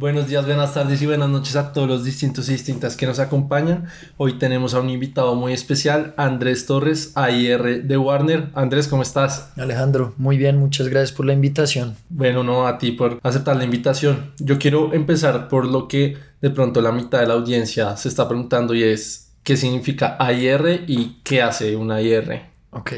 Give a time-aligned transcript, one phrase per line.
[0.00, 3.18] Buenos días, buenas tardes y buenas noches a todos los distintos y distintas que nos
[3.18, 3.84] acompañan.
[4.16, 8.48] Hoy tenemos a un invitado muy especial, Andrés Torres, AIR de Warner.
[8.54, 9.50] Andrés, ¿cómo estás?
[9.58, 11.96] Alejandro, muy bien, muchas gracias por la invitación.
[12.08, 14.32] Bueno, no, a ti por aceptar la invitación.
[14.38, 18.26] Yo quiero empezar por lo que de pronto la mitad de la audiencia se está
[18.26, 22.44] preguntando y es qué significa AIR y qué hace una AIR.
[22.70, 22.92] Ok,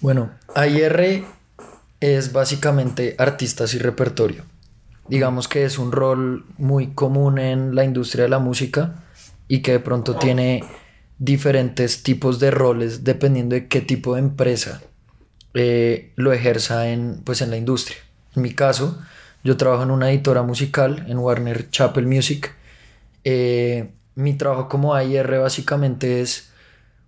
[0.00, 1.22] bueno, AIR
[2.00, 4.47] es básicamente artistas y repertorio
[5.08, 9.04] digamos que es un rol muy común en la industria de la música
[9.48, 10.64] y que de pronto tiene
[11.18, 14.82] diferentes tipos de roles dependiendo de qué tipo de empresa
[15.54, 17.96] eh, lo ejerza en, pues, en la industria.
[18.36, 18.98] En mi caso,
[19.42, 22.54] yo trabajo en una editora musical en Warner Chapel Music.
[23.24, 26.50] Eh, mi trabajo como AIR básicamente es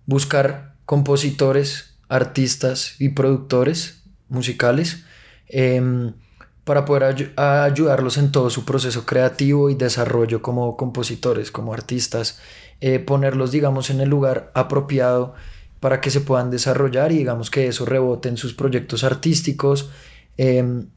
[0.05, 5.05] buscar compositores, artistas y productores musicales
[5.47, 6.13] em,
[6.63, 12.39] para poder ayudarlos en todo su proceso creativo y desarrollo como compositores, como artistas,
[12.81, 15.33] eh, ponerlos, digamos, en el lugar apropiado
[15.79, 19.89] para que se puedan desarrollar y digamos que eso rebote en sus proyectos artísticos
[20.37, 20.87] em,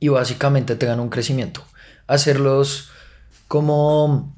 [0.00, 1.62] y básicamente tengan un crecimiento.
[2.06, 2.90] Hacerlos
[3.46, 4.34] como,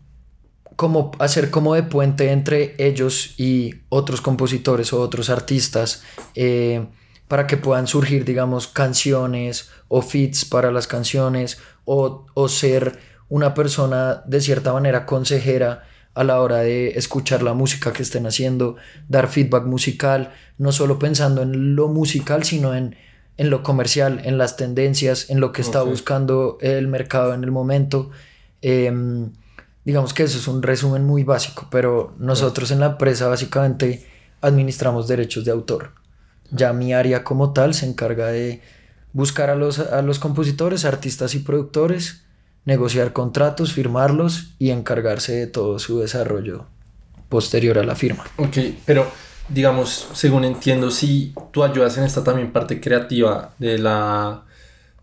[0.75, 6.03] como, hacer como de puente entre ellos y otros compositores o otros artistas
[6.35, 6.85] eh,
[7.29, 14.25] para que puedan surgir, digamos, canciones o fits para las canciones o, ser una persona
[14.27, 18.75] de cierta manera consejera a la hora de escuchar la música que estén haciendo,
[19.09, 22.97] dar feedback musical, no solo pensando en lo musical, sino en,
[23.36, 27.53] en lo comercial, en las tendencias, en lo que está buscando el mercado en el
[27.53, 28.11] momento.
[28.62, 29.31] Em,
[29.84, 34.05] digamos que eso es un resumen muy básico, pero nosotros en la empresa básicamente
[34.41, 35.92] administramos derechos de autor.
[36.51, 38.61] Ya mi área como tal se encarga de
[39.15, 42.25] buscar a los, a los compositores, artistas y productores,
[42.67, 46.67] negociar contratos, firmarlos y encargarse de todo su desarrollo
[47.31, 48.25] posterior a la firma.
[48.37, 49.07] Ok, pero
[49.48, 54.45] digamos, según entiendo, si tú ayudas en esta también parte creativa de la,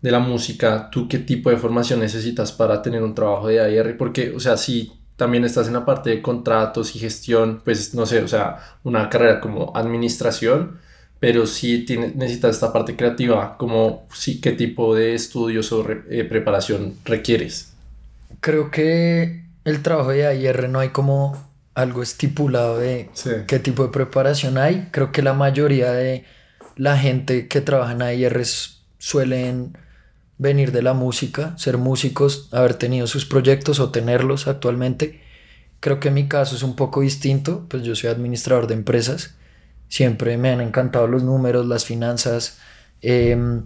[0.00, 3.96] de la música, ¿tú qué tipo de formación necesitas para tener un trabajo de AR?
[3.96, 8.04] Porque, o sea, si también estás en la parte de contratos y gestión, pues no
[8.06, 10.80] sé, o sea, una carrera como administración,
[11.22, 16.24] pero sí tiene, necesitas esta parte creativa, como sí, qué tipo de estudios o eh,
[16.24, 17.74] preparación requieres.
[18.40, 21.40] Creo que el trabajo de AIR no hay como
[21.74, 23.08] algo estipulado de
[23.46, 24.88] qué tipo de preparación hay.
[24.90, 26.24] Creo que la mayoría de
[26.74, 28.42] la gente que trabaja en AIR
[28.98, 29.78] suelen
[30.38, 35.20] venir de la música, ser músicos, haber tenido sus proyectos o tenerlos actualmente.
[35.78, 39.36] Creo que mi caso es un poco distinto, pues yo soy administrador de empresas
[39.92, 42.56] Siempre me han encantado los números, las finanzas,
[43.02, 43.64] em,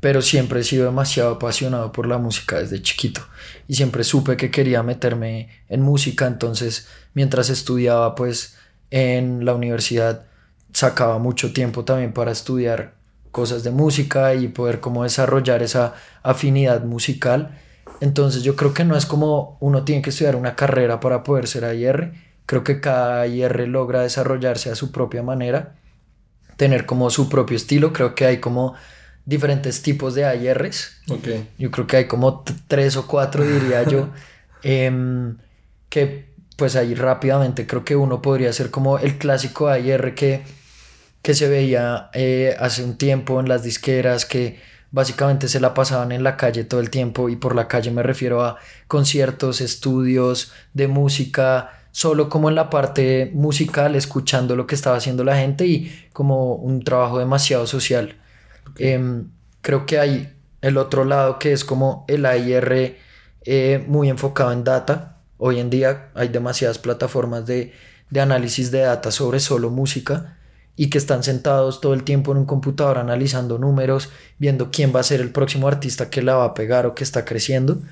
[0.00, 3.20] pero siempre he sido demasiado apasionado por la música desde chiquito
[3.68, 8.56] y siempre supe que quería meterme en música, entonces mientras estudiaba pues
[8.90, 10.24] en la universidad
[10.72, 12.94] sacaba mucho tiempo también para estudiar
[13.30, 17.56] cosas de música y poder como desarrollar esa afinidad musical.
[18.00, 21.46] Entonces yo creo que no es como uno tiene que estudiar una carrera para poder
[21.46, 22.14] ser AIR,
[22.48, 25.74] Creo que cada IR logra desarrollarse a su propia manera,
[26.56, 27.92] tener como su propio estilo.
[27.92, 28.74] Creo que hay como
[29.26, 31.02] diferentes tipos de AIRs.
[31.10, 31.46] Okay.
[31.58, 34.08] Yo creo que hay como tres o cuatro, diría yo,
[34.62, 35.36] em,
[35.90, 40.42] que pues ahí rápidamente creo que uno podría ser como el clásico AIR que,
[41.20, 44.58] que se veía eh, hace un tiempo en las disqueras, que
[44.90, 48.02] básicamente se la pasaban en la calle todo el tiempo y por la calle me
[48.02, 54.74] refiero a conciertos, estudios de música, solo como en la parte musical, escuchando lo que
[54.74, 58.16] estaba haciendo la gente y como un trabajo demasiado social.
[58.78, 62.96] Em, creo que hay el otro lado que es como el AIR
[63.44, 65.18] eh, muy enfocado en data.
[65.38, 67.72] Hoy en día hay demasiadas plataformas de,
[68.10, 70.36] de análisis de data sobre solo música
[70.76, 75.00] y que están sentados todo el tiempo en un computador analizando números, viendo quién va
[75.00, 77.82] a ser el próximo artista que la va a pegar o que está creciendo.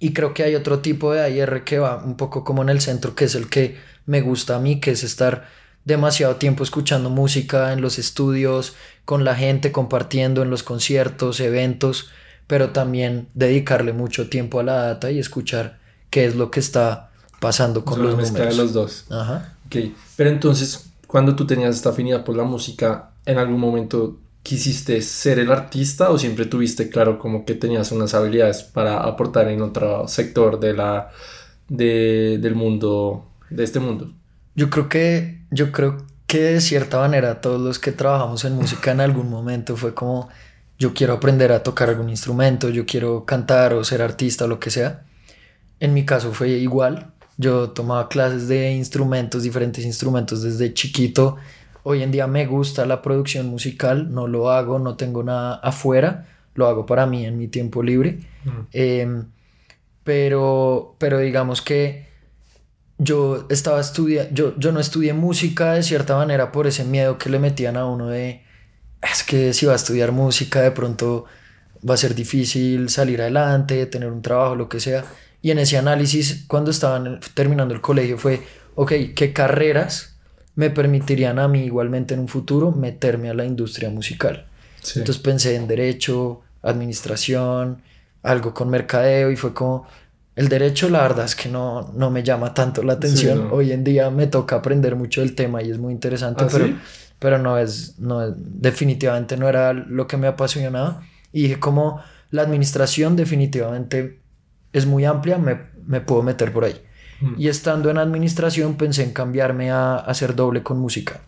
[0.00, 2.80] Y creo que hay otro tipo de AIR que va un poco como en el
[2.80, 3.76] centro, que es el que
[4.06, 5.46] me gusta a mí, que es estar
[5.84, 8.74] demasiado tiempo escuchando música en los estudios,
[9.04, 12.10] con la gente, compartiendo en los conciertos, eventos,
[12.46, 15.78] pero también dedicarle mucho tiempo a la data y escuchar
[16.08, 17.10] qué es lo que está
[17.40, 18.56] pasando con los números.
[18.56, 19.04] de los dos.
[19.10, 19.54] Ajá.
[19.66, 25.02] Ok, pero entonces, cuando tú tenías esta afinidad por la música, ¿en algún momento quisiste
[25.02, 29.62] ser el artista o siempre tuviste claro como que tenías unas habilidades para aportar en
[29.62, 31.10] otro sector de la
[31.68, 34.12] de, del mundo de este mundo
[34.54, 38.92] yo creo que yo creo que de cierta manera todos los que trabajamos en música
[38.92, 40.28] en algún momento fue como
[40.78, 44.58] yo quiero aprender a tocar algún instrumento yo quiero cantar o ser artista o lo
[44.58, 45.04] que sea
[45.80, 47.12] En mi caso fue igual.
[47.38, 51.36] Yo tomaba clases de instrumentos, diferentes instrumentos desde chiquito.
[51.82, 56.26] Hoy en día me gusta la producción musical, no lo hago, no tengo nada afuera,
[56.54, 58.20] lo hago para mí en mi tiempo libre.
[58.72, 59.26] Em,
[60.04, 62.08] pero, pero digamos que
[62.98, 67.30] yo estaba estudiando, yo, yo no estudié música de cierta manera por ese miedo que
[67.30, 68.42] le metían a uno de,
[69.02, 71.24] es que si va a estudiar música de pronto
[71.88, 75.04] va a ser difícil salir adelante, tener un trabajo, lo que sea.
[75.42, 78.42] Y en ese análisis, cuando estaban terminando el colegio, fue,
[78.74, 80.09] ok, ¿qué carreras
[80.60, 84.46] me permitirían a mí igualmente en un futuro meterme a la industria musical?
[84.94, 87.80] Entonces pensé en derecho, administración,
[88.22, 89.86] algo con mercadeo y fue como,
[90.36, 93.48] el derecho la verdad es que no, no me llama tanto la atención.
[93.50, 96.66] Hoy en día me toca aprender mucho del tema y es muy interesante, ¿Ah, pero,
[97.18, 101.02] pero no es, no definitivamente no era lo que me apasionaba.
[101.32, 104.20] Y dije como la administración definitivamente
[104.74, 106.78] es muy amplia, me, me puedo meter por ahí.
[107.20, 107.34] Mm.
[107.38, 111.20] Y estando en administración pensé en cambiarme a, hacer doble con música.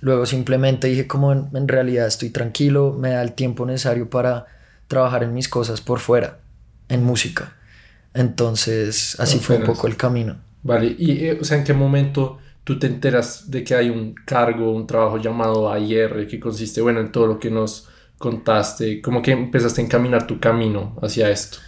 [0.00, 4.46] Luego simplemente dije como en, realidad estoy tranquilo, me da el tiempo necesario para
[4.86, 6.38] trabajar en mis cosas por fuera,
[6.88, 7.56] en música.
[8.14, 10.36] Entonces así fue un poco el camino.
[10.62, 14.14] Vale, y eh, o sea, ¿en qué momento tú te enteras de que hay un
[14.14, 17.88] cargo, un trabajo llamado AIR que consiste, bueno, en todo lo que nos
[18.18, 19.00] contaste?
[19.00, 21.58] ¿Cómo que empezaste a encaminar tu camino hacia esto?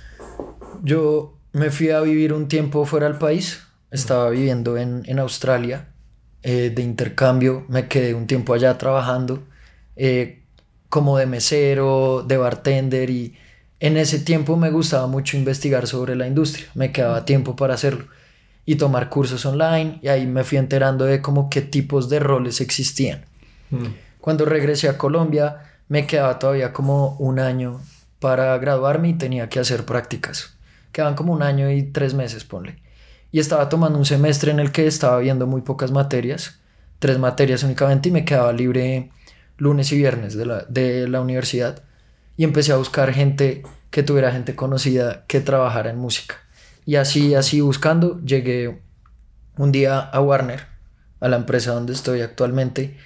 [0.83, 5.89] Yo me fui a vivir un tiempo fuera del país, estaba viviendo en, en Australia
[6.43, 9.43] eh, de intercambio, me quedé un tiempo allá trabajando
[9.97, 10.43] eh,
[10.89, 13.37] como de mesero, de bartender y
[13.79, 18.07] en ese tiempo me gustaba mucho investigar sobre la industria, me quedaba tiempo para hacerlo
[18.65, 22.61] y tomar cursos online y ahí me fui enterando de como qué tipos de roles
[22.61, 23.25] existían.
[23.71, 23.87] Mm.
[24.21, 25.59] Cuando regresé a Colombia
[25.89, 27.81] me quedaba todavía como un año
[28.19, 30.55] para graduarme y tenía que hacer prácticas.
[30.93, 32.83] Quedaban como un año y tres meses, ponle.
[33.33, 36.61] Y estaba tomando un semestre en el que estaba viendo muy pocas materias,
[36.99, 39.11] tres materias únicamente, y me quedaba libre
[39.57, 41.83] lunes y viernes de la, de la universidad.
[42.37, 46.37] Y empecé a buscar gente que tuviera gente conocida que trabajara en música.
[46.87, 48.81] Y así, así buscando, llegué
[49.57, 50.67] un día a Warner,
[51.21, 52.97] a la empresa donde estoy actualmente,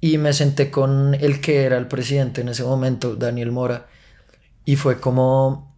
[0.00, 3.86] y me senté con el que era el presidente en ese momento, Daniel Mora,
[4.64, 5.73] y fue como,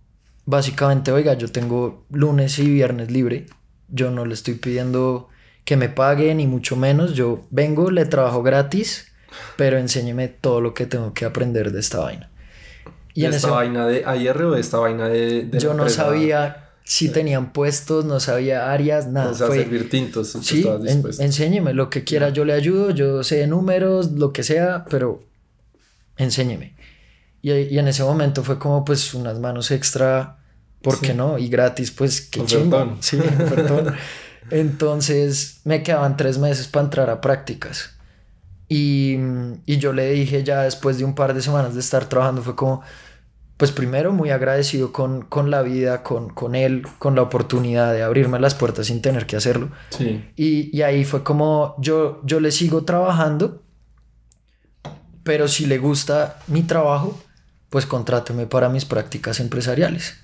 [0.46, 3.46] básicamente, oiga, yo tengo lunes y viernes libre,
[3.88, 5.28] yo no le estoy pidiendo
[5.64, 9.12] que me pague ni mucho menos, yo vengo, le trabajo gratis,
[9.56, 12.30] pero enséñeme todo lo que tengo que aprender de esta vaina.
[13.12, 15.50] Y ¿De en esta vaina de AIR o de esta vaina de...
[15.58, 19.32] yo no sabía si tenían puestos, no sabía áreas, nada.
[19.32, 20.28] O sea, servir tintos.
[20.42, 20.64] Sí,
[21.18, 25.24] enséñeme lo que quiera, yo le ayudo, yo sé números, lo que sea, pero
[26.16, 26.76] enséñeme.
[27.42, 30.35] Y, y, en ese momento fue como pues unas manos extra,
[30.86, 31.36] ¿por qué no?
[31.36, 32.98] Y gratis, pues qué chingón.
[33.00, 33.96] Sí, perdón.
[34.50, 37.90] Entonces me quedaban tres meses para entrar a prácticas.
[38.68, 39.16] Y,
[39.66, 42.54] y, yo le dije ya después de un par de semanas de estar trabajando, fue
[42.54, 42.82] como,
[43.56, 48.04] pues primero muy agradecido con, con la vida, con, con, él, con la oportunidad de
[48.04, 49.70] abrirme las puertas sin tener que hacerlo.
[49.90, 50.24] Sí.
[50.36, 53.62] Y, y ahí fue como, yo, yo le sigo trabajando,
[55.24, 57.18] pero si le gusta mi trabajo,
[57.70, 60.16] pues contráteme para mis prácticas empresariales.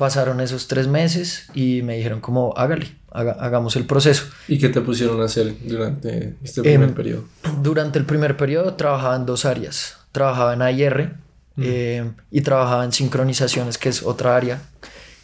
[0.00, 4.24] Pasaron esos tres meses y me dijeron como, hágale, hagamos el proceso.
[4.48, 7.24] ¿Y qué te pusieron a hacer durante este primer em, periodo?
[7.60, 9.98] Durante el primer periodo trabajaba en dos áreas.
[10.10, 11.16] Trabajaba en AIR
[11.56, 11.62] mm.
[11.62, 14.62] eh, y trabajaba en sincronizaciones, que es otra área,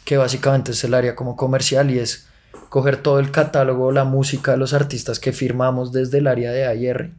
[0.05, 2.27] que básicamente es el área como comercial y es
[2.69, 6.67] coger todo el catálogo, la música de los artistas que firmamos desde el área de
[6.67, 7.13] AIR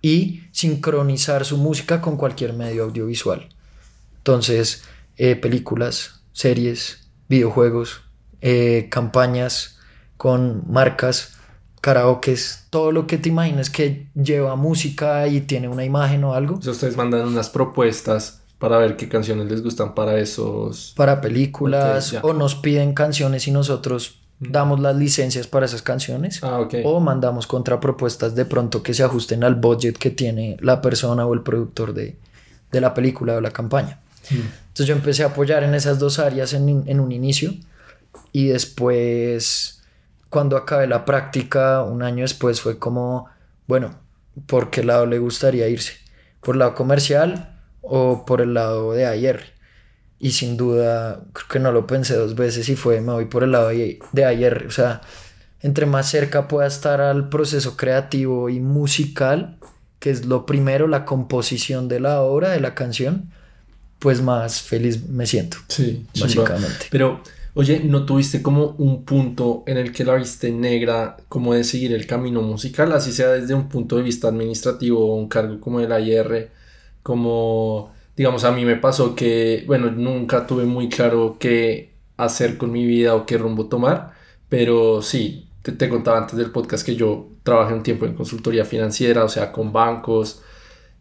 [0.00, 3.50] y sincronizar su música con cualquier medio audiovisual.
[4.16, 4.82] Entonces,
[5.18, 8.00] eh, películas, series, videojuegos,
[8.40, 9.78] eh, campañas
[10.16, 11.34] con marcas,
[11.82, 16.54] karaokes, todo lo que te imagines que lleva música y tiene una imagen o algo.
[16.54, 20.94] O ustedes mandan unas propuestas para ver qué canciones les gustan para esos.
[20.96, 26.66] Para películas o nos piden canciones y nosotros damos las licencias para esas canciones ah,
[26.84, 31.34] o mandamos contrapropuestas de pronto que se ajusten al budget que tiene la persona o
[31.34, 32.16] el productor de,
[32.72, 34.00] la película o la campaña.
[34.28, 37.54] Entonces yo empecé a apoyar en esas dos áreas en, un inicio
[38.32, 39.82] y después
[40.28, 43.26] cuando acabé la práctica un año después fue como,
[43.66, 43.98] bueno,
[44.46, 45.94] ¿por qué lado le gustaría irse?
[46.40, 49.60] ¿Por el lado comercial o por el lado de ayer?
[50.20, 53.42] y sin duda creo que no lo pensé dos veces y fue me voy por
[53.42, 55.00] el lado de, ayer o sea
[55.62, 59.56] entre más cerca pueda estar al proceso creativo y musical
[59.98, 63.30] que es lo primero la composición de la obra de la canción
[64.00, 66.86] pues más feliz me siento sí básicamente.
[66.90, 67.22] Pero
[67.54, 71.92] Oye, ¿no tuviste como un punto en el que la viste negra como de seguir
[71.92, 75.80] el camino musical, así sea desde un punto de vista administrativo o un cargo como
[75.80, 76.48] el IR,
[77.02, 82.70] como, digamos, a mí me pasó que, bueno, nunca tuve muy claro qué hacer con
[82.70, 84.12] mi vida o qué rumbo tomar,
[84.48, 88.64] pero sí, te, te contaba antes del podcast que yo trabajé un tiempo en consultoría
[88.64, 90.42] financiera, o sea, con bancos,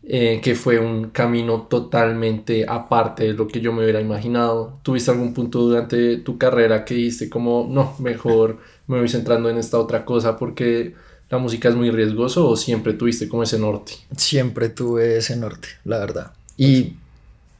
[0.01, 4.79] eh, que fue un camino totalmente aparte de lo que yo me hubiera imaginado.
[4.81, 9.57] ¿Tuviste algún punto durante tu carrera que dijiste como, no, mejor me voy centrando en
[9.57, 10.95] esta otra cosa porque
[11.29, 13.91] la música es muy riesgoso o siempre tuviste como ese norte?
[14.15, 16.31] Siempre tuve ese norte, la verdad.
[16.55, 16.93] Y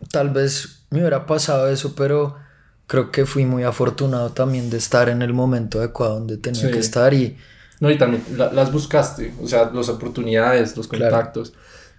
[0.10, 2.38] tal vez me hubiera pasado eso, pero
[2.88, 6.80] creo que fui muy afortunado también de estar en el momento adecuado donde tenía que
[6.80, 7.38] estar y...
[7.82, 11.54] No, y también las buscaste, o sea, las oportunidades, los contactos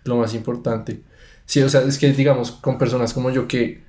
[0.04, 1.02] lo más importante.
[1.46, 3.82] Sí, o sea, es que digamos, con personas como yo que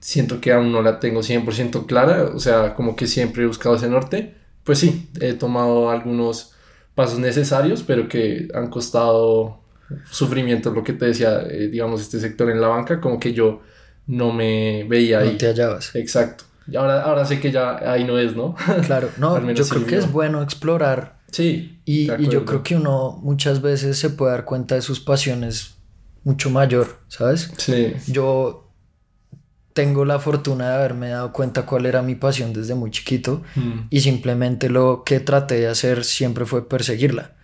[0.00, 3.76] siento que aún no la tengo 100% clara, o sea, como que siempre he buscado
[3.76, 4.34] ese norte,
[4.64, 6.54] pues sí, he tomado algunos
[6.94, 9.60] pasos necesarios, pero que han costado
[10.10, 13.62] sufrimiento, lo que te decía, eh, digamos, este sector en la banca, como que yo
[14.06, 15.32] no me veía ahí.
[15.32, 15.94] No te hallabas.
[15.94, 16.44] Exacto.
[16.70, 18.54] Y ahora, ahora sé que ya ahí no es, ¿no?
[18.84, 21.80] Claro, no, yo creo que es bueno explorar Sí.
[21.84, 25.74] Y, y, yo creo que uno muchas veces se puede dar cuenta de sus pasiones
[26.24, 27.52] mucho mayor, ¿sabes?
[27.58, 27.94] Sí.
[28.06, 28.68] Yo
[29.72, 33.86] tengo la fortuna de haberme dado cuenta cuál era mi pasión desde muy chiquito Mm.
[33.90, 37.36] y simplemente lo que traté de hacer siempre fue perseguirla.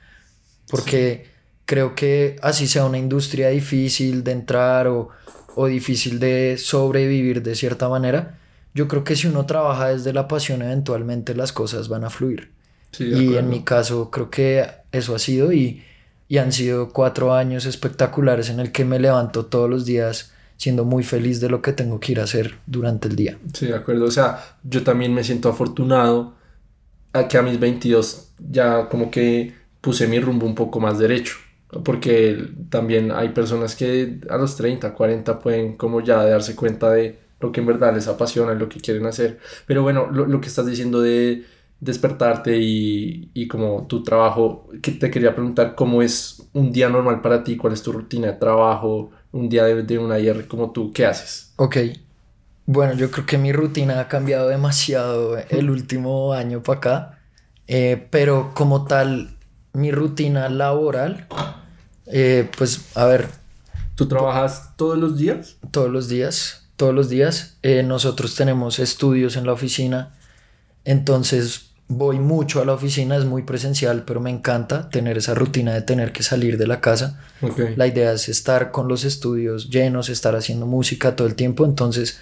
[0.69, 1.29] Porque
[1.65, 5.11] creo que así sea una industria difícil de entrar o,
[5.55, 8.39] o difícil de sobrevivir de cierta manera,
[8.75, 12.53] yo creo que si uno trabaja desde la pasión eventualmente las cosas van a fluir.
[12.97, 15.83] Sí, Y en mi caso creo que eso ha sido y,
[16.29, 20.85] y han sido cuatro años espectaculares en el que me levanto todos los días siendo
[20.85, 23.39] muy feliz de lo que tengo que ir a hacer durante el día.
[23.53, 24.07] Sí, de acuerdo.
[24.07, 26.35] O sea, yo también me siento afortunado
[27.13, 31.37] a que a mis 22 ya como que puse mi rumbo un poco más derecho.
[31.85, 32.39] Porque
[32.71, 37.53] también hay personas que a los 30, 40 pueden como ya darse cuenta de lo
[37.53, 39.41] que en verdad les apasiona y lo que quieren hacer.
[39.67, 41.45] Pero bueno, lo, lo que estás diciendo de
[41.85, 47.21] despertarte y, y como tu trabajo, que te quería preguntar cómo es un día normal
[47.21, 50.73] para ti, cuál es tu rutina de trabajo, un día de, de una IR como
[50.73, 51.55] tú, ¿qué haces?
[51.57, 51.77] Ok.
[52.67, 57.19] Bueno, yo creo que mi rutina ha cambiado demasiado el último año para acá,
[57.67, 59.39] eh, pero como tal,
[59.75, 61.29] mi rutina laboral,
[62.07, 63.29] eh, pues a ver,
[63.97, 65.59] ¿Tú trabajas todos los días?
[65.71, 67.59] todos los días, todos los días.
[67.63, 70.15] Eh, nosotros tenemos estudios en la oficina,
[70.85, 75.75] entonces voy mucho a la oficina, es muy presencial, pero me encanta tener esa rutina
[75.75, 77.21] de tener que salir de la casa.
[77.77, 82.21] La idea es estar con los estudios llenos, estar haciendo música todo el tiempo, entonces,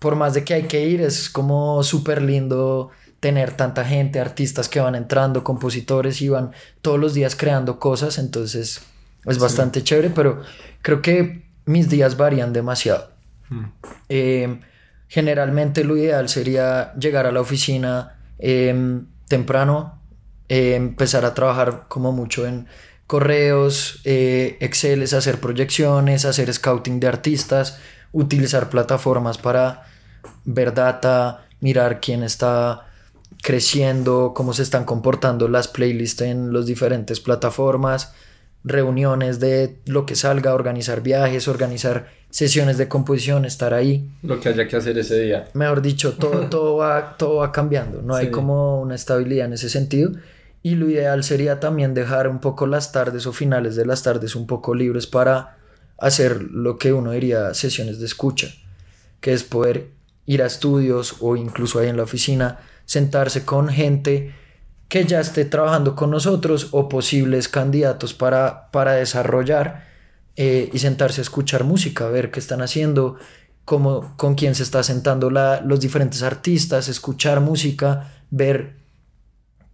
[0.00, 4.68] por más de que hay que ir, es como súper lindo tener tanta gente, artistas
[4.68, 8.82] que van entrando, compositores y van todos los días creando cosas, entonces
[9.24, 10.42] es bastante chévere, pero
[10.82, 13.10] creo que mis días varían demasiado.
[13.48, 13.64] Mm.
[14.08, 14.60] Eh,
[15.08, 20.00] generalmente lo ideal sería llegar a la oficina eh, temprano,
[20.48, 22.66] eh, empezar a trabajar como mucho en
[23.06, 27.78] correos, eh, Excel, hacer proyecciones, hacer scouting de artistas,
[28.12, 29.84] utilizar plataformas para
[30.44, 32.86] ver data, mirar quién está
[33.42, 38.12] creciendo, cómo se están comportando las playlists en las diferentes plataformas,
[38.66, 44.10] reuniones de lo que salga, organizar viajes, organizar sesiones de composición, estar ahí.
[44.22, 45.48] Lo que haya que hacer ese día.
[45.54, 49.70] Mejor dicho, todo, todo, va, todo va cambiando, no hay como una estabilidad en ese
[49.70, 50.12] sentido.
[50.62, 54.34] Y lo ideal sería también dejar un poco las tardes o finales de las tardes
[54.34, 55.58] un poco libres para
[55.96, 58.48] hacer lo que uno diría sesiones de escucha,
[59.20, 59.90] que es poder
[60.26, 64.34] ir a estudios o incluso ahí en la oficina, sentarse con gente
[64.88, 69.86] que ya esté trabajando con nosotros o posibles candidatos para, para desarrollar
[70.36, 73.16] eh, y sentarse a escuchar música, ver qué están haciendo,
[73.64, 78.76] cómo, con quién se está sentando la, los diferentes artistas, escuchar música, ver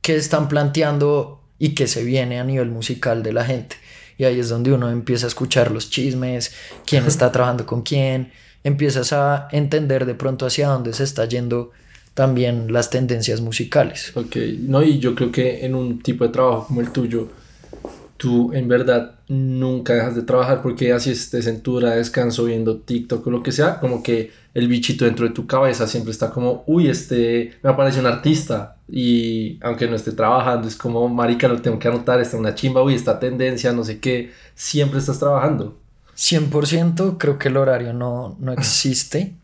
[0.01, 3.77] qué están planteando y qué se viene a nivel musical de la gente.
[4.19, 6.53] Y ahí es donde uno empieza a escuchar los chismes,
[6.87, 8.33] quién está trabajando con quién,
[8.65, 11.73] empiezas a entender de pronto hacia dónde se está yendo
[12.15, 14.13] también las tendencias musicales.
[14.15, 17.29] Ok, no, y yo creo que en un tipo de trabajo como el tuyo,
[18.17, 22.45] tú en verdad nunca dejas de trabajar porque así estés en tu hora de descanso
[22.45, 26.13] viendo TikTok o lo que sea, como que el bichito dentro de tu cabeza siempre
[26.13, 31.09] está como, uy, este, me aparece un artista y aunque no esté trabajando, es como,
[31.09, 34.99] marica, lo tengo que anotar, está una chimba, uy, esta tendencia, no sé qué, siempre
[34.99, 35.79] estás trabajando.
[36.15, 39.35] 100% creo que el horario no, no existe.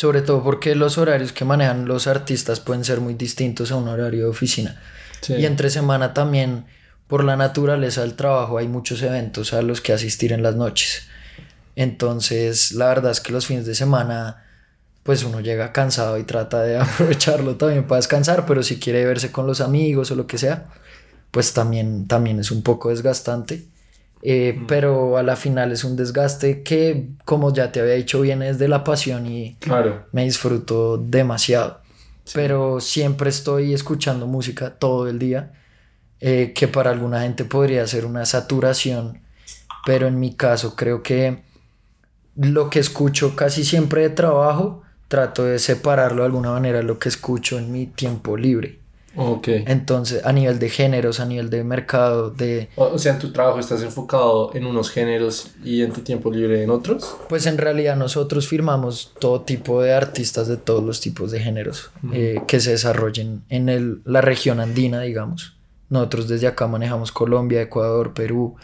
[0.00, 3.86] Sobre todo porque los horarios que manejan los artistas pueden ser muy distintos a un
[3.86, 4.80] horario de oficina.
[5.20, 5.34] Sí.
[5.34, 6.64] Y entre semana también,
[7.06, 11.02] por la naturaleza del trabajo, hay muchos eventos a los que asistir en las noches.
[11.76, 14.42] Entonces, la verdad es que los fines de semana,
[15.02, 19.30] pues uno llega cansado y trata de aprovecharlo también para descansar, pero si quiere verse
[19.30, 20.68] con los amigos o lo que sea,
[21.30, 23.66] pues también, también es un poco desgastante.
[24.22, 28.46] Eh, Pero a la final es un desgaste que, como ya te había dicho, viene
[28.46, 30.06] desde la pasión y Claro.
[30.12, 31.80] me disfruto demasiado.
[32.34, 35.52] Pero siempre estoy escuchando música todo el día,
[36.20, 39.22] eh, que para alguna gente podría ser una saturación,
[39.86, 41.42] pero en mi caso creo que
[42.36, 47.08] lo que escucho casi siempre de trabajo, trato de separarlo de alguna manera lo que
[47.08, 48.79] escucho en mi tiempo libre.
[49.16, 49.48] Ok.
[49.66, 52.68] Entonces, a nivel de géneros, a nivel de mercado, de...
[52.76, 56.62] O sea, en tu trabajo estás enfocado en unos géneros y en tu tiempo libre
[56.62, 57.16] en otros.
[57.28, 61.90] Pues en realidad nosotros firmamos todo tipo de artistas de todos los tipos de géneros
[62.12, 65.56] eh, que se desarrollen en el- la región andina, digamos.
[65.88, 68.54] Nosotros desde acá manejamos Colombia, Ecuador, Perú,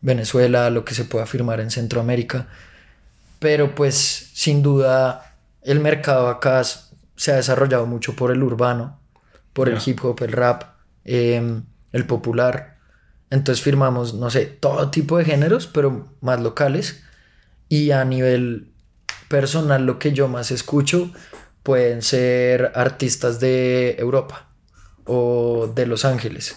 [0.00, 2.48] Venezuela, lo que se pueda firmar en Centroamérica.
[3.38, 8.98] Pero pues sin duda el mercado acá se ha desarrollado mucho por el urbano,
[9.60, 10.62] por el hip hop, el rap,
[11.04, 12.78] em, el popular.
[13.28, 17.02] Entonces firmamos, no sé, todo tipo de géneros, pero más locales.
[17.68, 18.72] Y a nivel
[19.28, 21.10] personal, lo que yo más escucho
[21.62, 24.48] pueden ser artistas de Europa
[25.04, 26.56] o de Los Ángeles.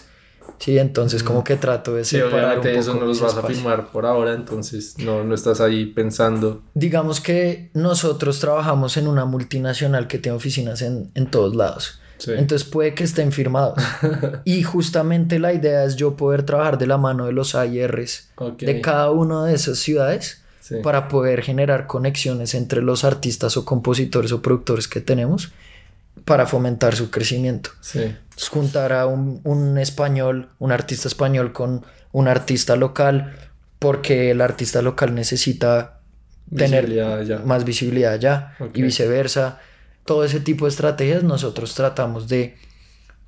[0.58, 2.04] Sí, entonces como que trato de Mm.
[2.06, 5.34] Sí, separar obviamente un eso no los vas a firmar por ahora, entonces no, no
[5.34, 6.62] estás ahí pensando.
[6.72, 12.00] Digamos que nosotros trabajamos en una multinacional que tiene oficinas en, en todos lados.
[12.18, 12.32] Sí.
[12.36, 13.78] Entonces puede que estén firmados.
[14.44, 18.60] y justamente la idea es yo poder trabajar de la mano de los AIRs Ok.
[18.62, 20.76] de cada una de esas ciudades Sí.
[20.82, 25.52] para poder generar conexiones entre los artistas o compositores o productores que tenemos
[26.24, 27.68] para fomentar su crecimiento.
[27.82, 27.98] Sí.
[28.00, 33.34] Entonces, juntar a un, un español, un artista español con un artista local,
[33.78, 36.00] porque el artista local necesita
[36.56, 38.70] tener Visibilidad más visibilidad allá Ok.
[38.78, 39.58] y viceversa.
[40.04, 42.56] Todo ese tipo de estrategias nosotros tratamos de,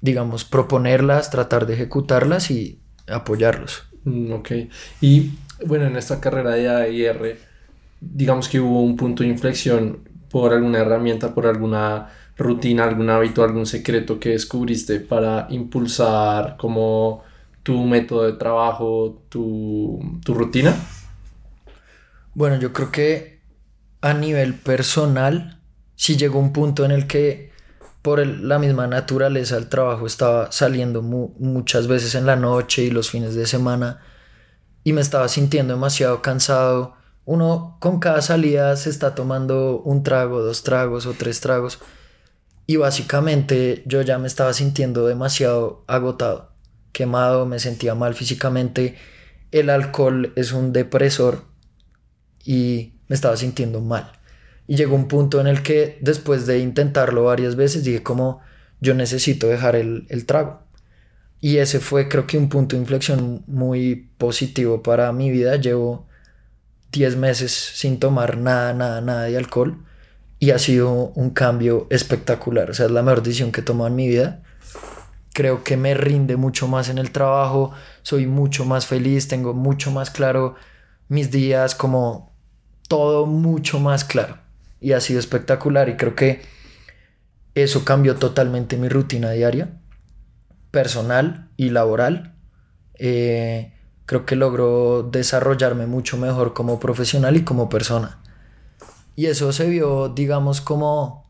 [0.00, 3.84] digamos, proponerlas, tratar de ejecutarlas y apoyarlos.
[4.04, 4.50] Mm, ok.
[5.00, 5.32] Y
[5.64, 7.38] bueno, en esta carrera de AIR,
[8.00, 13.42] digamos que hubo un punto de inflexión por alguna herramienta, por alguna rutina, algún hábito,
[13.42, 17.24] algún secreto que descubriste para impulsar como
[17.62, 20.74] tu método de trabajo, tu, tu rutina.
[22.34, 23.40] Bueno, yo creo que
[24.02, 25.55] a nivel personal,
[25.96, 27.50] sí llegó un punto en el que
[28.02, 32.90] por la misma naturaleza del trabajo estaba saliendo mu- muchas veces en la noche y
[32.90, 34.00] los fines de semana
[34.84, 36.94] y me estaba sintiendo demasiado cansado.
[37.24, 41.80] Uno con cada salida se está tomando un trago, dos tragos o tres tragos
[42.68, 46.52] y básicamente yo ya me estaba sintiendo demasiado agotado,
[46.92, 48.96] quemado, me sentía mal físicamente.
[49.50, 51.42] El alcohol es un depresor
[52.44, 54.12] y me estaba sintiendo mal.
[54.66, 58.40] Y llegó un punto en el que después de intentarlo varias veces dije como
[58.80, 60.66] yo necesito dejar el, el trago.
[61.40, 65.56] Y ese fue creo que un punto de inflexión muy positivo para mi vida.
[65.56, 66.06] Llevo
[66.92, 69.78] 10 meses sin tomar nada, nada, nada de alcohol.
[70.38, 72.70] Y ha sido un cambio espectacular.
[72.70, 74.42] O sea, es la mejor decisión que he tomado en mi vida.
[75.32, 77.72] Creo que me rinde mucho más en el trabajo.
[78.02, 79.28] Soy mucho más feliz.
[79.28, 80.54] Tengo mucho más claro
[81.08, 81.74] mis días.
[81.74, 82.34] Como
[82.88, 84.45] todo mucho más claro.
[84.80, 85.88] Y ha sido espectacular.
[85.88, 86.42] Y creo que
[87.54, 89.80] eso cambió totalmente mi rutina diaria.
[90.70, 92.34] Personal y laboral.
[92.94, 93.72] Eh,
[94.04, 98.18] creo que logró desarrollarme mucho mejor como profesional y como persona.
[99.16, 101.24] Y eso se vio, digamos, como...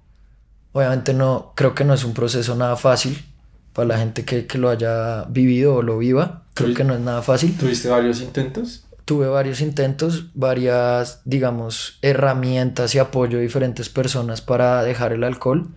[0.72, 3.24] Obviamente no, creo que no es un proceso nada fácil
[3.72, 6.44] para la gente que, que lo haya vivido o lo viva.
[6.52, 7.56] Creo que no es nada fácil.
[7.56, 8.85] ¿Tuviste varios intentos?
[9.06, 15.68] Tuve varios intentos, varias, digamos, herramientas y apoyo de diferentes personas para dejar el alcohol,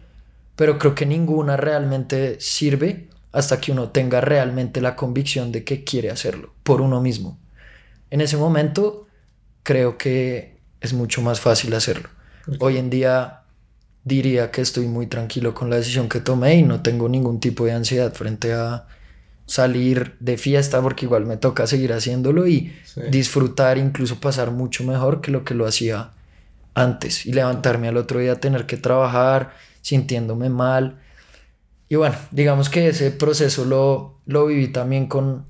[0.55, 5.83] pero creo que ninguna realmente sirve hasta que uno tenga realmente la convicción de que
[5.83, 7.37] quiere hacerlo por uno mismo.
[8.09, 9.07] En ese momento
[9.63, 12.09] creo que es mucho más fácil hacerlo.
[12.59, 13.41] Hoy en día
[14.03, 17.65] diría que estoy muy tranquilo con la decisión que tomé y no tengo ningún tipo
[17.65, 18.87] de ansiedad frente a
[19.49, 23.01] salir de fiesta porque igual me toca seguir haciéndolo y Sí.
[23.09, 26.11] disfrutar, incluso pasar mucho mejor que lo que lo hacía
[26.75, 30.99] antes y levantarme al otro día tener que trabajar sintiéndome mal.
[31.89, 35.45] Y bueno, digamos que ese proceso lo, lo viví también con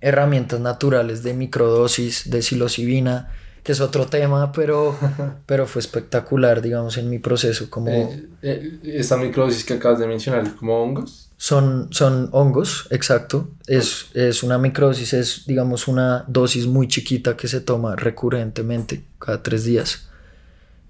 [0.00, 3.30] herramientas naturales de microdosis, de psilocibina,
[3.62, 4.96] que es otro tema, pero,
[5.46, 7.68] pero fue espectacular, digamos, en mi proceso.
[7.68, 7.90] Como...
[7.90, 11.28] Eh, eh, esta microdosis que acabas de mencionar, ¿como hongos?
[11.42, 13.48] Son, son hongos, exacto.
[13.66, 19.42] Es, es una microdosis, es, digamos, una dosis muy chiquita que se toma recurrentemente, cada
[19.42, 20.08] tres días.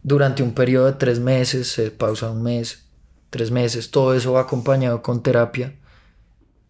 [0.02, 2.84] Durante un periodo de tres meses, se pausa un mes,
[3.30, 5.72] tres meses, todo eso va acompañado con terapia.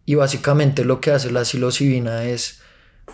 [0.05, 2.61] Y básicamente lo que hace la psilocibina es,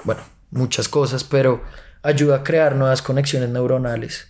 [0.04, 1.64] bueno, muchas cosas, pero
[2.04, 4.28] ayuda a crear nuevas conexiones neuronales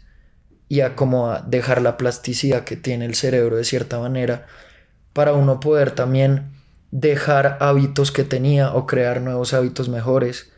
[0.69, 4.47] y a como a dejar la plasticidad que tiene el cerebro de cierta manera
[5.13, 6.51] para uno poder también
[6.91, 10.51] dejar hábitos que tenía o crear nuevos hábitos mejores.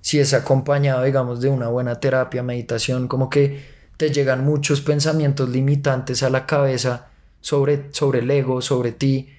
[0.00, 3.64] Si es acompañado, digamos, de una buena terapia, meditación, como que
[3.96, 7.08] te llegan muchos pensamientos limitantes a la cabeza
[7.40, 9.30] sobre, sobre el ego, sobre ti.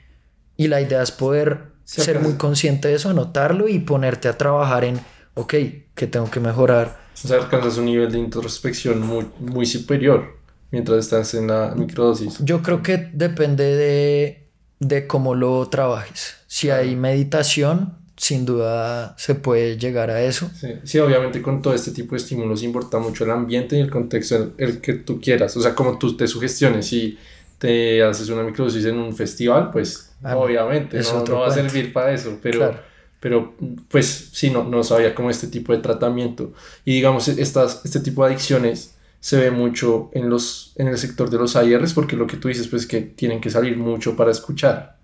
[0.58, 4.86] Y la idea es poder ser muy consciente de eso, anotarlo y ponerte a trabajar
[4.86, 5.00] en,
[5.36, 5.54] ok,
[5.94, 7.00] ¿qué tengo que mejorar?
[7.14, 10.38] O sea, alcanzas un nivel de introspección muy, muy superior
[10.72, 12.40] mientras estás en la microdosis.
[12.40, 14.45] Yo creo que depende de
[14.88, 16.36] de cómo lo trabajes.
[16.48, 20.50] Si hay meditación, sin duda se puede llegar a eso.
[20.84, 24.54] Sí, obviamente con todo este tipo de estímulos importa mucho el ambiente y el contexto
[24.58, 25.56] el, que tú quieras.
[25.58, 27.18] O sea, como tú te sugestiones si
[27.58, 32.14] te haces una microdosis en un festival, pues ah, obviamente no, va a servir para
[32.14, 32.76] eso, pero,
[33.20, 33.54] pero
[33.90, 36.54] pues sí, no, no sabía como este tipo de tratamiento.
[36.84, 38.95] Y digamos, estas, este tipo de adicciones
[39.26, 42.48] se ve mucho en, los, en el sector de los AIRs porque lo que tú
[42.48, 44.98] dices pues que tienen que salir mucho para escuchar.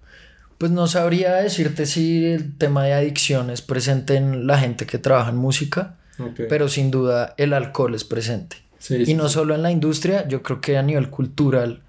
[0.59, 4.99] Pues no sabría decirte si el tema de adicción es presente en la gente que
[4.99, 5.97] trabaja en música,
[6.49, 8.57] pero sin duda el alcohol es presente.
[8.91, 11.81] y no solo en la industria, yo creo que a nivel cultural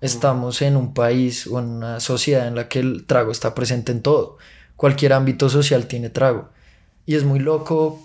[0.00, 3.92] estamos en un país o en una sociedad en la que el trago está presente
[3.92, 4.38] en todo.
[4.76, 6.48] Cualquier ámbito social tiene trago.
[7.04, 8.02] Y es muy loco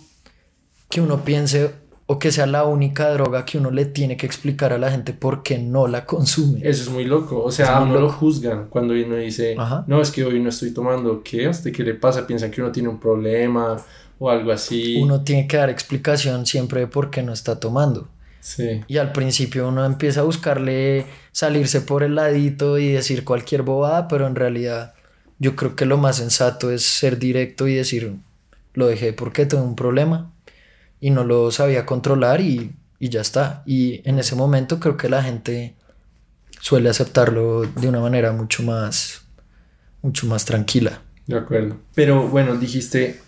[0.90, 1.72] que uno piense,
[2.12, 5.14] o que sea la única droga que uno le tiene que explicar a la gente
[5.14, 6.60] por qué no la consume.
[6.68, 10.26] Eso es muy loco, o sea, uno lo juzgan cuando uno dice, no, es que
[10.26, 11.46] hoy no estoy tomando, ¿qué?
[11.46, 12.26] ¿Hasta qué le pasa?
[12.26, 13.78] Piensan que uno tiene un problema
[14.18, 15.00] o algo así.
[15.00, 18.08] Uno tiene que dar explicación siempre de por qué no está tomando.
[18.40, 18.82] Sí.
[18.88, 24.08] Y al principio uno empieza a buscarle salirse por el ladito y decir cualquier bobada,
[24.08, 24.96] pero en realidad
[25.38, 28.16] yo creo que lo más sensato es ser directo y decir,
[28.74, 30.32] lo dejé porque tengo un problema
[31.00, 33.64] y no lo sabía controlar y, y ya está.
[33.66, 35.76] Y en ese momento creo que la gente
[36.60, 39.22] suele aceptarlo de una manera mucho más,
[40.02, 41.02] mucho más tranquila.
[41.28, 41.78] De acuerdo.
[41.96, 43.20] Pero bueno, dijiste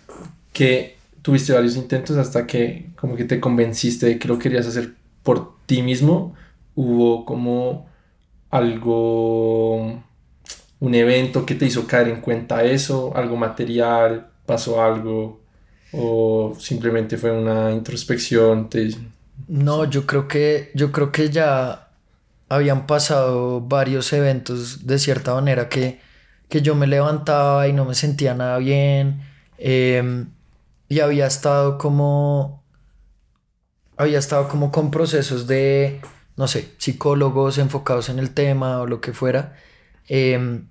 [0.52, 4.94] que tuviste varios intentos hasta que como que te convenciste de que lo querías hacer
[5.22, 6.34] por ti mismo.
[6.74, 7.86] Hubo como
[8.50, 10.02] algo,
[10.80, 15.41] un evento que te hizo caer en cuenta eso, algo material, pasó algo
[15.92, 18.68] o simplemente fue una introspección?
[19.48, 21.88] No, yo creo que yo creo que ya
[22.48, 26.00] habían pasado varios eventos de cierta manera que,
[26.48, 29.22] que yo me levantaba y no me sentía nada bien
[29.58, 30.28] em,
[30.88, 32.62] y había estado como
[33.96, 36.00] había estado como con procesos de
[36.36, 39.56] no sé psicólogos enfocados en el tema o lo que fuera
[40.08, 40.68] em,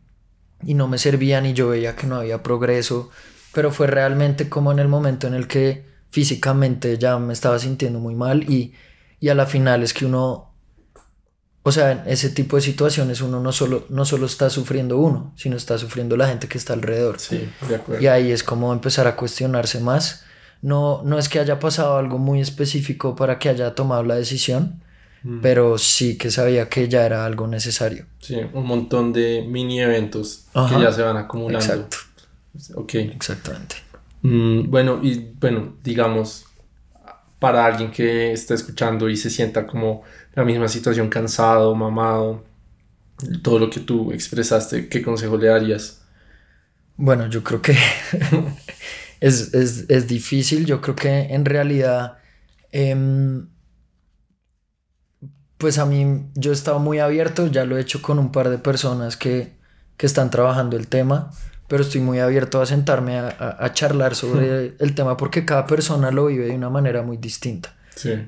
[0.63, 3.09] y no me servían y yo veía que no había progreso
[3.53, 7.99] pero fue realmente como en el momento en el que físicamente ya me estaba sintiendo
[7.99, 8.73] muy mal y,
[9.19, 10.51] y a la final es que uno,
[11.63, 15.33] o sea, en ese tipo de situaciones uno no solo, no solo está sufriendo uno,
[15.35, 17.19] sino está sufriendo la gente que está alrededor.
[17.19, 18.01] Sí, de acuerdo.
[18.01, 20.25] Y ahí es como empezar a cuestionarse más.
[20.61, 24.83] No, no es que haya pasado algo muy específico para que haya tomado la decisión,
[25.23, 25.41] mm.
[25.41, 28.05] pero sí que sabía que ya era algo necesario.
[28.19, 31.65] Sí, un montón de mini eventos que ya se van acumulando.
[31.65, 31.97] Exacto.
[32.75, 32.95] Ok.
[32.95, 33.75] Exactamente.
[34.21, 36.45] Mm, bueno, y bueno, digamos,
[37.39, 40.03] para alguien que está escuchando y se sienta como
[40.35, 42.43] la misma situación, cansado, mamado,
[43.41, 46.03] todo lo que tú expresaste, ¿qué consejo le darías?
[46.97, 47.75] Bueno, yo creo que
[49.19, 52.19] es, es, difícil, yo creo que en realidad,
[52.71, 53.47] em,
[55.57, 58.49] pues a mí yo he estado muy abierto, ya lo he hecho con un par
[58.49, 59.53] de personas que,
[59.97, 61.31] que están trabajando el tema
[61.71, 66.25] pero estoy muy abierto a sentarme a, charlar sobre el tema porque cada persona lo
[66.25, 67.73] vive de una manera muy distinta.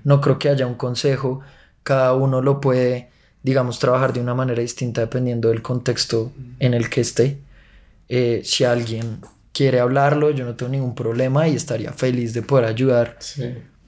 [0.06, 1.42] No creo que haya un consejo,
[1.84, 3.10] cada uno lo puede,
[3.42, 7.40] digamos, trabajar de una manera distinta dependiendo del contexto en el que esté.
[8.08, 9.20] Eh, si alguien
[9.52, 13.18] quiere hablarlo, yo no tengo ningún problema y estaría feliz de poder ayudar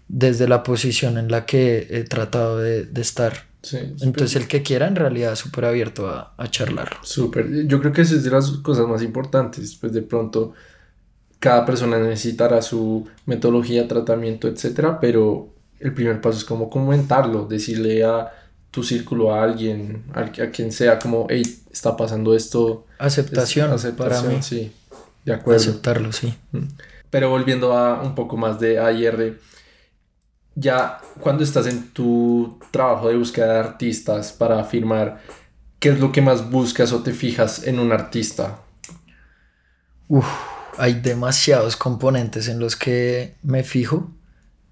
[0.10, 3.46] desde la posición en la que he tratado de, de estar.
[3.74, 6.98] Entonces el que quiera en realidad es súper abierto a, a charlar.
[7.04, 7.68] Súper.
[7.68, 9.76] Yo creo que esa es de las cosas más importantes.
[9.76, 10.54] Pues de pronto
[11.40, 18.04] cada persona necesitará su metodología, tratamiento, etcétera, pero el primer paso es como comentarlo, decirle
[18.04, 18.32] a
[18.72, 22.86] tu círculo, a alguien, a, a quien sea, como, hey, está pasando esto.
[22.98, 24.42] Aceptación, Es- para mí.
[24.42, 24.72] sí,
[25.24, 25.62] de acuerdo.
[25.62, 26.34] Aceptarlo, sí.
[27.10, 29.40] Pero volviendo a un poco más de AIR,
[30.56, 35.22] ya cuando estás en tu trabajo de búsqueda de artistas para firmar,
[35.80, 38.62] ¿qué es lo que más buscas o te fijas en un artista?
[40.78, 44.12] Hay demasiados componentes en los que me fijo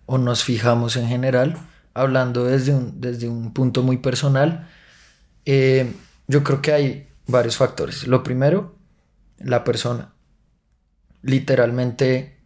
[0.05, 1.57] o nos fijamos en general.
[1.93, 4.67] Hablando desde un, desde un punto muy personal,
[5.45, 5.93] eh,
[6.27, 8.07] yo creo que hay varios factores.
[8.07, 8.75] Lo primero,
[9.37, 10.13] la persona.
[11.21, 12.37] Literalmente,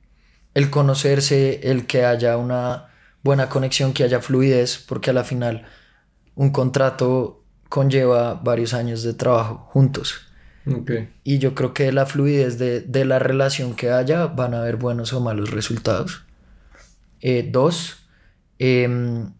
[0.54, 2.87] el conocerse, el que haya una
[3.28, 5.66] buena conexión, que haya fluidez, porque a la final
[6.36, 10.22] un contrato conlleva varios años de trabajo juntos.
[10.66, 10.92] Ok,
[11.24, 14.76] Y yo creo que la fluidez de, de la relación que haya van a haber
[14.78, 16.24] buenos o malos resultados.
[17.22, 17.98] Eh, dos,
[18.60, 19.32] em,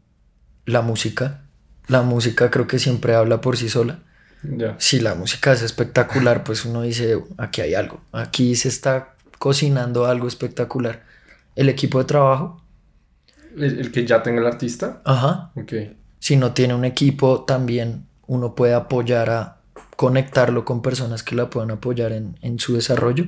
[0.66, 1.42] la música.
[1.88, 4.00] La música creo que siempre habla por sí sola.
[4.44, 4.76] ya.
[4.80, 8.02] Si la música es espectacular, pues uno dice, aquí hay algo.
[8.12, 11.04] Aquí se está cocinando algo espectacular.
[11.56, 12.62] El equipo de trabajo,
[13.58, 15.02] ¿El, el que ya tenga el artista?
[15.04, 15.52] ajá.
[15.56, 15.74] Ok,
[16.20, 19.62] Si no tiene un equipo, también uno puede apoyar a
[19.96, 23.28] conectarlo con personas que la puedan apoyar en, en su desarrollo.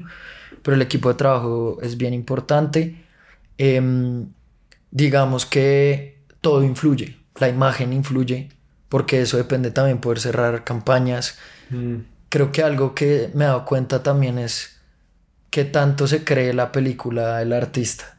[0.64, 3.06] Pero el equipo de trabajo es bien importante.
[3.58, 4.34] Em,
[4.92, 8.50] digamos que todo influye, la imagen influye,
[8.90, 11.38] porque eso depende también poder cerrar campañas.
[11.70, 11.98] Mm,
[12.30, 14.80] Creo que algo que me he dado cuenta también es
[15.52, 18.19] que tanto se cree la película el artista.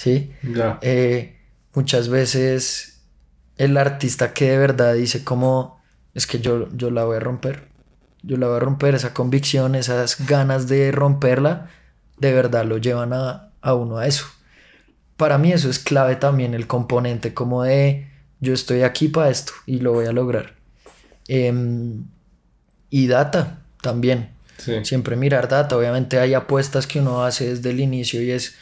[0.00, 0.32] ¿Sí?
[0.42, 0.78] ya.
[0.80, 1.36] eh,
[1.74, 3.02] muchas veces
[3.58, 5.78] el artista que de verdad dice como
[6.14, 7.68] es que yo, yo la voy a romper,
[8.22, 11.68] yo la voy a romper, esa convicción, esas ganas de romperla,
[12.16, 14.24] de verdad lo llevan a, a uno a eso.
[15.18, 18.08] Para mí eso es clave también, el componente como de
[18.40, 20.54] yo estoy aquí para esto y lo voy a lograr.
[21.28, 22.04] Em,
[22.88, 24.30] y data también.
[24.56, 24.82] Sí.
[24.82, 25.76] Siempre mirar data.
[25.76, 28.56] Obviamente hay apuestas que uno hace desde el inicio y es,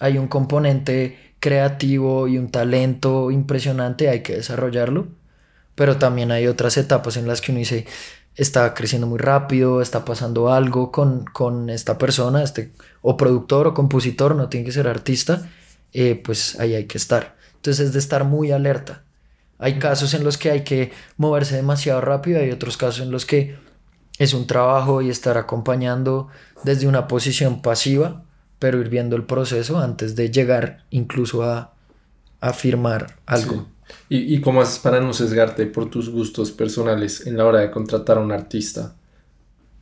[0.00, 5.08] hay un componente creativo y un talento impresionante, hay que desarrollarlo.
[5.74, 7.86] Pero también hay otras etapas en las que uno dice,
[8.34, 13.74] está creciendo muy rápido, está pasando algo con, con esta persona, este, o productor o
[13.74, 15.48] compositor, no tiene que ser artista,
[15.92, 17.36] eh, pues ahí hay que estar.
[17.56, 19.02] Entonces es de estar muy alerta.
[19.58, 23.24] Hay casos en los que hay que moverse demasiado rápido, hay otros casos en los
[23.24, 23.56] que
[24.18, 26.28] es un trabajo y estar acompañando
[26.62, 28.22] desde una posición pasiva,
[28.58, 31.74] pero ir viendo el proceso antes de llegar incluso a,
[32.40, 33.54] a firmar algo.
[33.54, 33.62] Sí.
[34.08, 37.70] ¿Y, ¿Y cómo haces para no sesgarte por tus gustos personales en la hora de
[37.70, 38.94] contratar a un artista?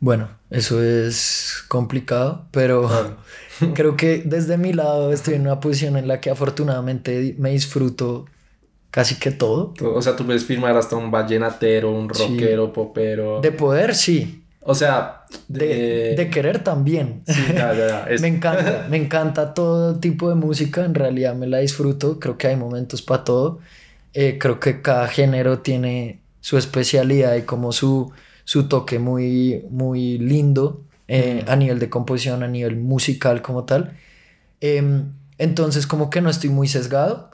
[0.01, 3.17] Bueno, eso es complicado, pero Ah,
[3.75, 8.27] creo que desde mi lado estoy en una posición en la que afortunadamente me disfruto
[8.91, 9.73] casi que todo.
[9.83, 12.23] o sea, tú puedes firmar hasta un vallenatero, un Sí.
[12.23, 13.41] rockero, popero.
[13.41, 14.44] De poder, sí.
[14.67, 17.23] O sea, De, de querer también.
[17.27, 18.05] Sí, ya, ya, ya.
[18.09, 22.39] Es- Me encanta, me encanta todo tipo de música, en realidad me la disfruto, creo
[22.39, 23.59] que hay momentos para todo.
[24.15, 28.13] Eh, creo que cada género tiene su especialidad y como su,
[28.45, 33.97] su toque muy, muy lindo eh, a nivel de composición, a nivel musical como tal.
[34.61, 37.31] Em, entonces como que no estoy muy sesgado,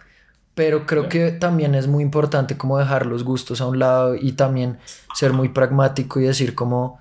[0.54, 4.32] pero creo que también es muy importante como dejar los gustos a un lado y
[4.34, 4.78] también
[5.16, 6.99] ser muy pragmático y decir como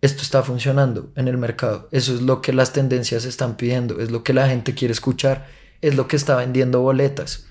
[0.00, 1.88] esto está funcionando en el mercado.
[1.90, 5.46] Eso es lo que las tendencias están pidiendo, es lo que la gente quiere escuchar,
[5.80, 7.46] es lo que está vendiendo boletas,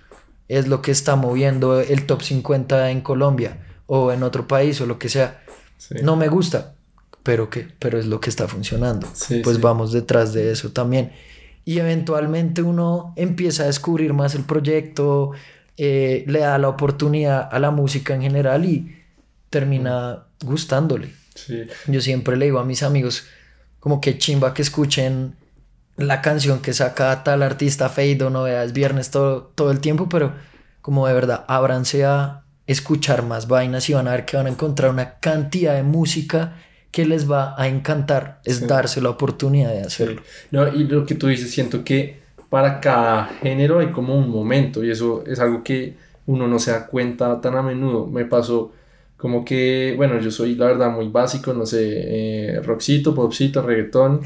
[0.47, 4.85] es lo que está moviendo el top 50 en Colombia o en otro país o
[4.85, 5.43] lo que sea.
[5.77, 5.95] sí.
[6.03, 6.75] No me gusta,
[7.23, 9.07] pero que pero es lo que está funcionando.
[9.13, 9.61] Sí, pues sí.
[9.61, 11.11] vamos detrás de eso también.
[11.65, 15.31] Y eventualmente uno empieza a descubrir más el proyecto,
[15.75, 18.95] eh, le da la oportunidad a la música en general y
[19.49, 21.16] termina gustándole.
[21.37, 21.63] Sí.
[21.87, 23.25] Yo siempre le digo a mis amigos,
[23.79, 25.35] como que chimba que escuchen
[25.95, 30.33] la canción que saca tal artista, Fade o novedades viernes todo, todo el tiempo, pero
[30.81, 34.49] como de verdad, ábranse a escuchar más vainas y van a ver que van a
[34.49, 36.55] encontrar una cantidad de música
[36.91, 38.41] que les va a encantar.
[38.45, 38.65] Es Sí.
[38.67, 40.21] darse la oportunidad de hacerlo.
[40.51, 42.19] No, y lo que tú dices, siento que
[42.49, 46.71] para cada género hay como un momento y eso es algo que uno no se
[46.71, 48.05] da cuenta tan a menudo.
[48.07, 48.71] Me pasó
[49.17, 54.21] como que, bueno, yo soy la verdad muy básico, no sé, eh, rockcito, popcito, reggaetón,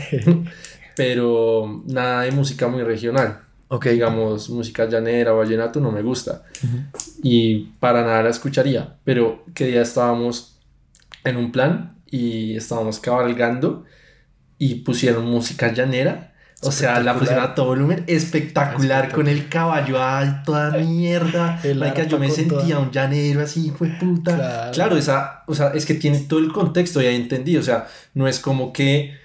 [0.96, 3.40] pero nada de música muy regional.
[3.70, 3.86] Ok.
[3.88, 6.44] Digamos, música llanera o vallenato no me gusta
[7.24, 8.98] y para nada la escucharía.
[9.06, 10.60] Pero que día estábamos
[11.24, 13.86] en un plan y estábamos cabalgando
[14.58, 16.31] y pusieron música llanera.
[16.64, 21.60] O sea, la pusieron a todo volumen, espectacular, con el caballo a toda mierda.
[21.76, 24.70] Marica, yo me sentía un llanero así, fue puta.
[24.72, 24.96] Claro.
[24.96, 27.58] esa, o sea, es que tiene todo el contexto, ya entendí.
[27.58, 29.16] O sea, no es como que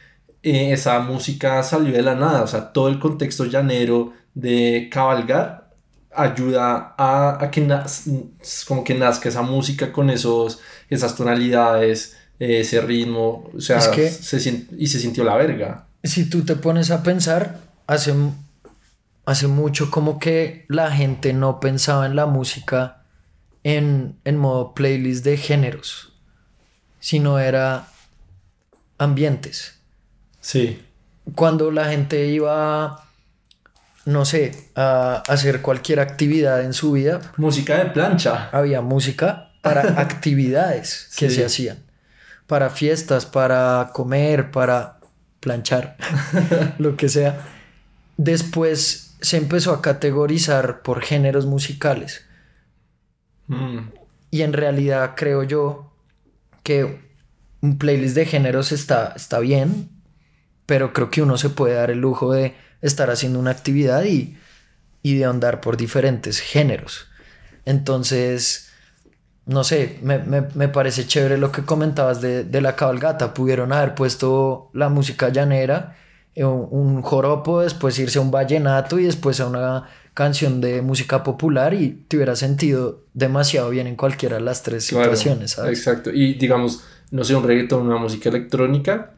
[0.43, 2.43] eh, esa música salió de la nada.
[2.43, 5.69] O sea, todo el contexto llanero de cabalgar
[6.15, 7.69] ayuda a, a que
[8.67, 13.51] como que nazca esa música con esos, esas tonalidades, ese ritmo.
[13.55, 18.15] O sea, se, y se sintió la verga si tú te pones a pensar, hace,
[19.25, 23.03] hace mucho como que la gente no pensaba en la música
[23.65, 26.13] en, en modo playlist de géneros,
[27.01, 27.89] sino era
[28.99, 29.81] ambientes.
[30.41, 30.83] Sí.
[31.35, 33.05] Cuando la gente iba,
[34.05, 37.21] no sé, a hacer cualquier actividad en su vida.
[37.37, 38.49] Música de plancha.
[38.53, 41.79] Había música para actividades que se hacían.
[42.47, 44.96] Para fiestas, para comer, para
[45.41, 45.97] planchar,
[46.79, 47.47] lo que sea.
[48.17, 52.25] Después se empezó a categorizar por géneros musicales.
[53.47, 53.89] Mm.
[54.31, 55.93] Y en realidad creo yo
[56.63, 57.01] que
[57.61, 59.91] un playlist de géneros está, está bien,
[60.67, 64.37] pero creo que uno se puede dar el lujo de estar haciendo una actividad y,
[65.03, 67.09] y de andar por diferentes géneros.
[67.65, 68.66] Entonces,
[69.47, 73.33] no sé, me, parece chévere lo que comentabas de, la cabalgata.
[73.33, 75.97] Pudieron haber puesto la música llanera,
[76.35, 81.23] eh, un, joropo, después irse a un vallenato y después a una canción de música
[81.23, 85.57] popular y te hubiera sentido demasiado bien en cualquiera de las tres situaciones.
[85.59, 86.11] Exacto.
[86.11, 86.83] Y digamos,
[87.13, 89.13] no sé, un reggaetón, una música electrónica,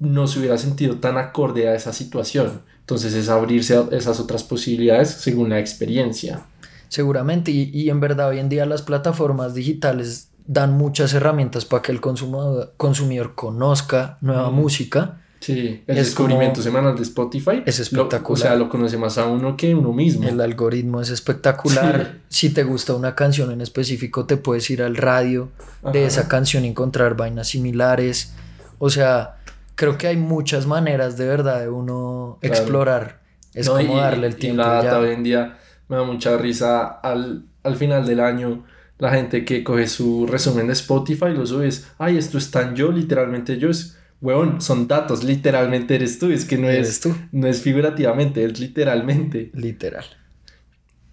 [0.00, 2.62] no se hubiera sentido tan acorde a esa situación.
[2.80, 6.42] Entonces es abrirse a esas otras posibilidades según la experiencia
[6.90, 7.50] seguramente.
[7.50, 12.00] Y, en verdad hoy en día las plataformas digitales dan muchas herramientas para que el
[12.00, 15.22] consumidor, consumidor conozca nueva música.
[15.38, 18.38] Sí, el descubrimiento semanal de Spotify es espectacular.
[18.38, 20.28] o sea, lo conoce más a uno que uno mismo.
[20.28, 22.18] El algoritmo es espectacular.
[22.28, 25.48] Si te gusta una canción en específico, te puedes ir al radio
[25.92, 28.34] de esa canción y encontrar vainas similares.
[28.78, 29.36] O sea,
[29.76, 33.20] creo que hay muchas maneras de verdad de uno explorar.
[33.54, 34.62] Es como darle el tiempo.
[34.62, 35.59] Y la data hoy en día
[35.90, 37.44] me da mucha risa al,
[37.76, 38.64] final del año
[38.98, 42.76] la gente que coge su resumen de Spotify y lo subes, ay, esto es tan
[42.76, 47.12] yo, literalmente yo es, weón, son datos, literalmente eres tú, es que no es, tú?
[47.32, 49.50] no es figurativamente, es literalmente.
[49.52, 50.04] Literal.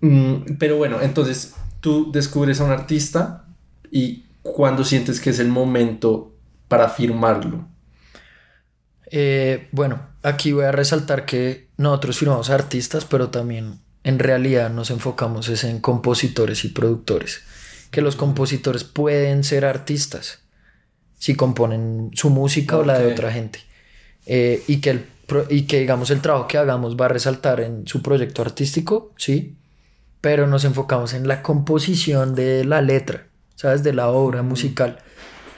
[0.01, 3.45] Mm, pero bueno, entonces tú descubres a un artista
[3.89, 6.35] y cuando sientes que es el momento
[6.67, 7.67] para firmarlo.
[9.09, 14.89] Eh, bueno, aquí voy a resaltar que nosotros firmamos artistas, pero también en realidad nos
[14.89, 17.41] enfocamos es en compositores y productores.
[17.91, 20.39] Que los compositores pueden ser artistas
[21.19, 23.59] si componen su música o la de otra gente.
[24.25, 25.05] Eh, y, que el,
[25.49, 29.57] y que digamos el trabajo que hagamos va a resaltar en su proyecto artístico, sí,
[30.21, 33.83] pero nos enfocamos en la composición de la letra, ¿sabes?
[33.83, 34.99] De la obra musical.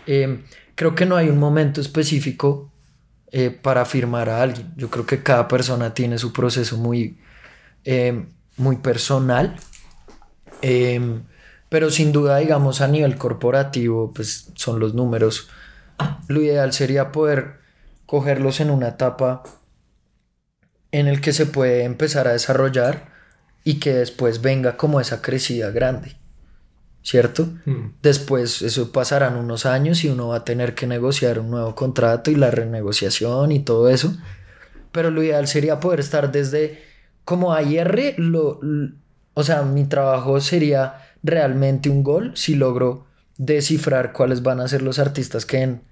[0.08, 2.72] Eh, creo que no hay un momento específico
[3.32, 4.74] eh, para firmar a alguien.
[4.76, 7.20] Yo creo que cada persona tiene su proceso muy,
[8.60, 9.56] muy personal.
[10.62, 11.24] Em,
[11.70, 15.50] pero sin duda, digamos, a nivel corporativo, pues son los números.
[16.28, 17.60] Lo ideal sería poder
[18.06, 19.44] cogerlos en una etapa
[20.92, 23.10] en el que se puede empezar a desarrollar
[23.64, 26.18] y que después venga como esa crecida grande,
[27.04, 27.50] ¿cierto?
[27.66, 27.94] Mm.
[28.02, 32.32] Después eso pasarán unos años y uno va a tener que negociar un nuevo contrato
[32.32, 34.18] y la renegociación y todo eso,
[34.92, 36.89] pero lo ideal sería poder estar desde
[37.30, 38.60] como AIR, lo,
[39.36, 43.06] o sea, mi trabajo sería realmente un gol si logro
[43.38, 45.84] descifrar cuáles van a ser los artistas que en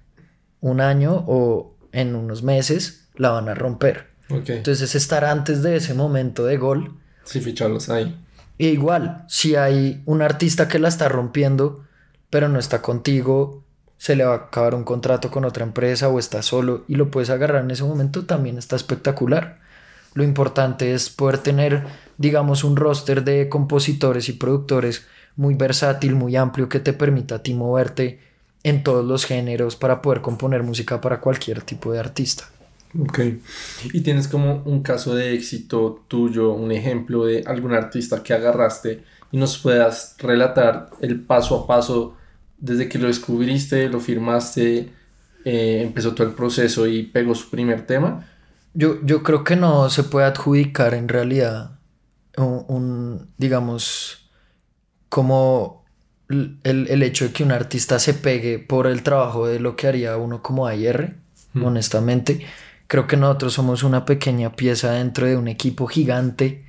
[0.60, 4.08] un año o en unos meses la van a romper.
[4.28, 6.98] Entonces estar antes de ese momento de gol.
[7.22, 8.20] Sí, ficharlos ahí.
[8.58, 11.84] E igual, si hay un artista que la está rompiendo,
[12.30, 13.62] pero no está contigo,
[13.96, 17.12] se le va a acabar un contrato con otra empresa o está solo y lo
[17.12, 19.67] puedes agarrar en ese momento, también está espectacular.
[20.18, 21.84] Lo importante es poder tener,
[22.16, 25.06] digamos, un roster de compositores y productores
[25.36, 28.18] muy versátil, muy amplio, que te permita a ti moverte
[28.64, 32.48] en todos los géneros para poder componer música para cualquier tipo de artista.
[32.98, 33.20] Ok.
[33.92, 39.04] ¿Y tienes como un caso de éxito tuyo, un ejemplo de algún artista que agarraste
[39.30, 42.16] y nos puedas relatar el paso a paso
[42.58, 44.88] desde que lo descubriste, lo firmaste,
[45.44, 48.26] eh, empezó todo el proceso y pegó su primer tema?
[48.78, 51.80] Yo, yo creo que no se puede adjudicar en realidad
[52.36, 54.30] un, digamos,
[55.08, 55.84] como
[56.28, 59.88] el, el, hecho de que un artista se pegue por el trabajo de lo que
[59.88, 61.16] haría uno como AIR,
[61.60, 62.46] honestamente.
[62.86, 66.64] creo que nosotros somos una pequeña pieza dentro de un equipo gigante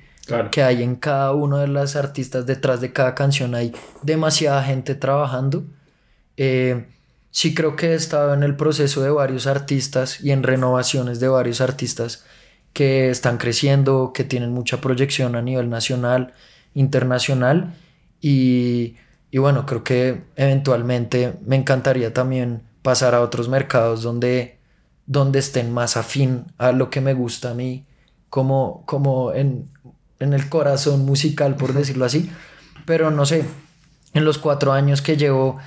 [0.50, 4.96] que hay en cada uno de las artistas, detrás de cada canción hay demasiada gente
[4.96, 5.62] trabajando.
[6.36, 6.86] Eh,
[7.30, 11.28] sí creo que he estado en el proceso de varios artistas y en renovaciones de
[11.28, 12.24] varios artistas
[12.72, 16.34] que están creciendo, que tienen mucha proyección a nivel nacional,
[16.74, 17.74] internacional
[18.20, 18.96] y,
[19.30, 24.58] y bueno, creo que eventualmente me encantaría también pasar a otros mercados donde,
[25.06, 27.86] donde estén más afín a lo que me gusta a mí,
[28.28, 29.68] como, como en
[30.20, 32.30] en el corazón musical, por decirlo así.
[32.86, 33.44] Pero no sé,
[34.14, 35.58] en los cuatro años que llevo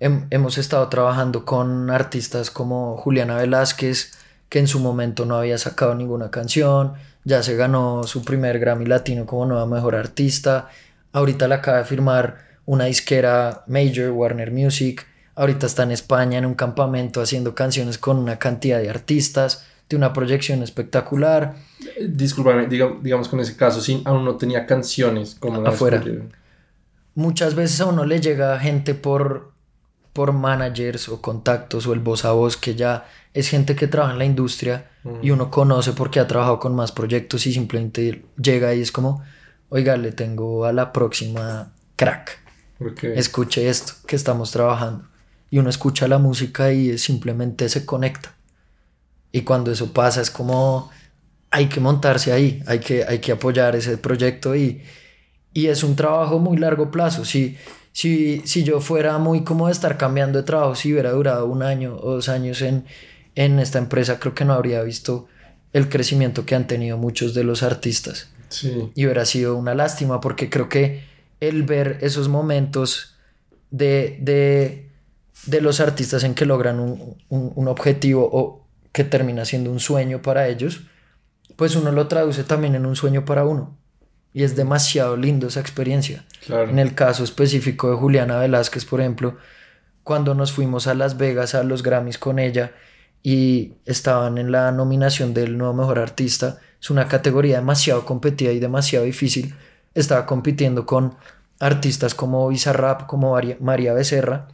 [0.00, 4.12] em, hemos estado trabajando con artistas como Juliana Velázquez,
[4.48, 6.94] que en su momento no había sacado ninguna canción,
[7.24, 10.68] ya se ganó su primer Grammy Latino como nueva mejor artista,
[11.12, 16.46] ahorita la acaba de firmar una disquera major, Warner Music, ahorita está en España en
[16.46, 21.54] un campamento haciendo canciones con una cantidad de artistas de una proyección espectacular.
[22.08, 26.02] Disculpame, digamos con ese caso, sin, aún no tenía canciones como afuera.
[27.14, 29.52] Muchas veces a uno le llega gente por,
[30.16, 34.14] por managers o contactos o el voz a voz que ya es gente que trabaja
[34.14, 34.88] en la industria
[35.20, 39.22] y uno conoce porque ha trabajado con más proyectos y simplemente llega y es como,
[39.68, 42.38] oiga, le tengo a la próxima crack.
[43.02, 45.04] Escuche esto que estamos trabajando.
[45.50, 48.34] Y uno escucha la música y simplemente se conecta.
[49.32, 50.90] Y cuando eso pasa es como
[51.50, 54.82] hay que montarse ahí, hay que, hay que apoyar ese proyecto y,
[55.52, 57.26] y es un trabajo muy largo plazo.
[57.26, 57.58] Si,
[57.96, 61.62] si, si yo fuera muy como de estar cambiando de trabajo, si hubiera durado un
[61.62, 62.84] año o dos años en,
[63.36, 65.28] en esta empresa, creo que no habría visto
[65.72, 68.28] el crecimiento que han tenido muchos de los artistas.
[68.50, 68.90] Sí.
[68.94, 71.04] Y hubiera sido una lástima porque creo que
[71.40, 73.16] el ver esos momentos
[73.70, 74.90] de, de,
[75.46, 79.80] de los artistas en que logran un, un, un objetivo o que termina siendo un
[79.80, 80.82] sueño para ellos,
[81.56, 83.74] pues uno lo traduce también en un sueño para uno.
[84.36, 86.26] Y es demasiado lindo esa experiencia.
[86.50, 89.38] En el caso específico de Juliana Velázquez, por ejemplo,
[90.04, 92.72] cuando nos fuimos a Las Vegas a los Grammys con ella
[93.22, 98.58] y estaban en la nominación del nuevo mejor artista, es una categoría demasiado competida y
[98.58, 99.54] demasiado difícil.
[99.94, 101.16] Estaba compitiendo con
[101.58, 104.48] artistas como Bizarrap, como María Becerra.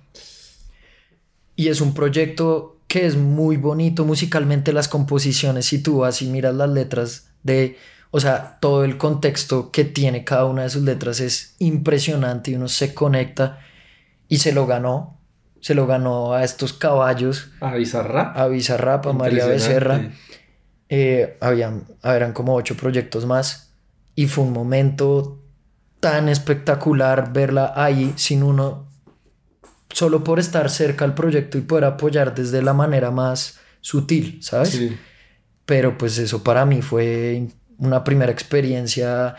[1.56, 6.28] Y es un proyecto que es muy bonito musicalmente las composiciones, si tú vas y
[6.28, 7.78] miras las letras de,
[8.14, 12.56] o sea, todo el contexto que tiene cada una de sus letras es impresionante y
[12.56, 13.60] uno se conecta
[14.28, 15.18] y se lo ganó,
[15.60, 17.50] se lo ganó a estos caballos.
[17.60, 18.36] A Bizarrap.
[18.36, 20.10] A Bizarrap, a María Becerra.
[20.90, 23.72] Eh, habían, eran como ocho proyectos más
[24.14, 25.42] y fue un momento
[25.98, 28.88] tan espectacular verla ahí sin uno
[29.88, 34.68] solo por estar cerca al proyecto y poder apoyar desde la manera más sutil, ¿sabes?
[34.68, 34.98] Sí.
[35.64, 37.48] Pero pues eso para mí fue
[37.82, 39.36] una primera experiencia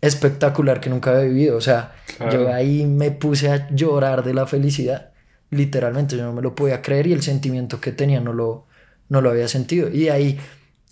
[0.00, 1.56] espectacular que nunca había vivido.
[1.56, 1.94] O sea,
[2.30, 5.12] yo ahí me puse a llorar de la felicidad.
[5.50, 8.66] Literalmente, yo no me lo podía creer y el sentimiento que tenía no lo,
[9.08, 9.88] no lo había sentido.
[9.88, 10.38] Y ahí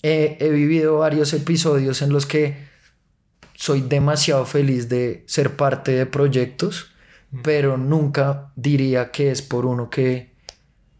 [0.02, 2.66] he, he vivido varios episodios en los que
[3.54, 6.92] soy demasiado feliz de ser parte de proyectos
[7.42, 10.35] pero nunca diría que es por uno que,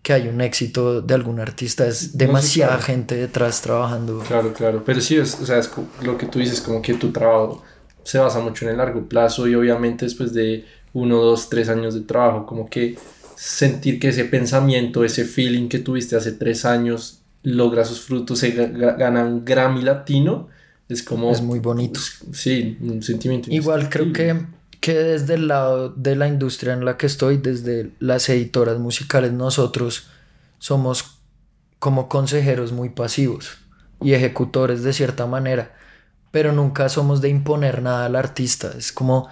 [0.07, 4.20] que hay un éxito de algún artista, es demasiada gente detrás trabajando.
[4.20, 5.68] Claro, claro, pero sí, es, o sea, es
[6.00, 7.64] lo que tú dices, como que tu trabajo
[8.04, 11.92] se basa mucho en el largo plazo y obviamente después de uno, dos, tres años
[11.94, 12.96] de trabajo, como que
[13.34, 18.52] sentir que ese pensamiento, ese feeling que tuviste hace tres años logra sus frutos, se
[18.52, 20.46] gana un Grammy latino,
[20.88, 21.32] es como...
[21.32, 21.98] Es muy bonito.
[22.32, 23.50] Sí, un sentimiento.
[23.50, 24.36] Igual creo que
[24.87, 29.32] que desde el lado de la industria en la que estoy, desde las editoras musicales,
[29.32, 30.07] nosotros
[30.61, 31.18] somos
[31.80, 33.59] como consejeros muy pasivos
[34.01, 35.74] y ejecutores de cierta manera,
[36.30, 38.70] pero nunca somos de imponer nada al artista.
[38.78, 39.28] Es como,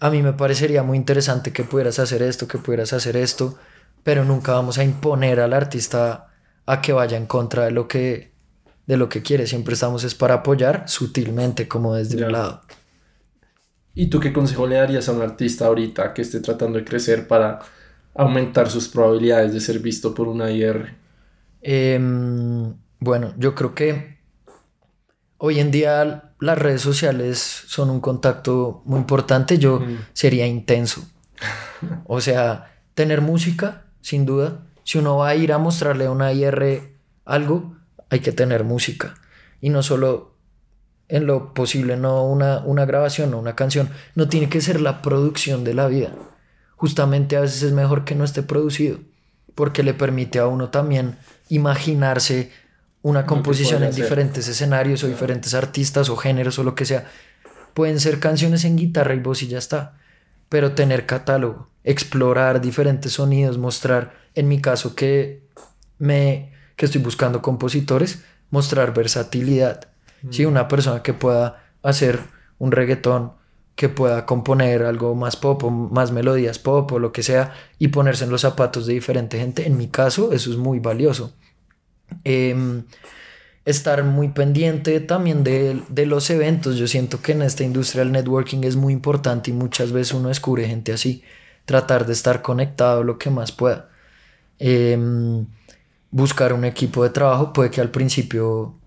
[0.00, 3.56] a mí me parecería muy interesante que pudieras hacer esto, que pudieras hacer esto,
[4.02, 6.32] pero nunca vamos a imponer al artista
[6.66, 8.32] a que vaya en contra de lo que
[8.88, 12.62] de lo que quiere, siempre estamos es para apoyar sutilmente como desde un lado.
[13.94, 17.26] ¿Y tú qué consejo le darías a un artista ahorita que esté tratando de crecer
[17.26, 17.60] para
[18.14, 20.94] aumentar sus probabilidades de ser visto por una IR?
[21.62, 24.18] Em, bueno, yo creo que
[25.38, 29.58] hoy en día las redes sociales son un contacto muy importante.
[29.58, 29.82] Yo
[30.12, 31.08] sería intenso.
[32.06, 34.66] O sea, tener música, sin duda.
[34.84, 37.76] Si uno va a ir a mostrarle a una IR algo,
[38.10, 39.14] hay que tener música.
[39.60, 40.27] Y no solo
[41.08, 43.90] en lo posible, no una, una grabación o una canción.
[44.14, 46.12] No tiene que ser la producción de la vida.
[46.76, 48.98] Justamente a veces es mejor que no esté producido.
[49.54, 51.16] porque le permite a uno también
[51.48, 52.52] imaginarse
[53.02, 57.06] una composición en diferentes escenarios o diferentes artistas o géneros o lo que sea.
[57.74, 59.96] Pueden ser canciones en guitarra y voz y ya está.
[60.48, 65.42] Pero tener catálogo, explorar diferentes sonidos, mostrar, en mi caso que
[65.98, 69.88] me que estoy buscando compositores, mostrar versatilidad.
[70.22, 70.46] Mm.
[70.46, 72.20] una persona que pueda hacer
[72.58, 73.32] un reggaetón,
[73.76, 77.88] que pueda componer algo más pop o más melodías pop o lo que sea y
[77.88, 81.32] ponerse en los zapatos de diferente gente, en mi caso eso es muy valioso.
[82.24, 82.84] Em,
[83.64, 86.76] estar muy pendiente también de, de, los eventos.
[86.76, 90.28] Yo siento que en esta industria el networking es muy importante y muchas veces uno
[90.28, 91.22] descubre gente así.
[91.66, 93.90] Tratar de estar conectado lo que más pueda.
[94.58, 95.46] Em,
[96.10, 98.77] buscar un equipo de trabajo puede que al principio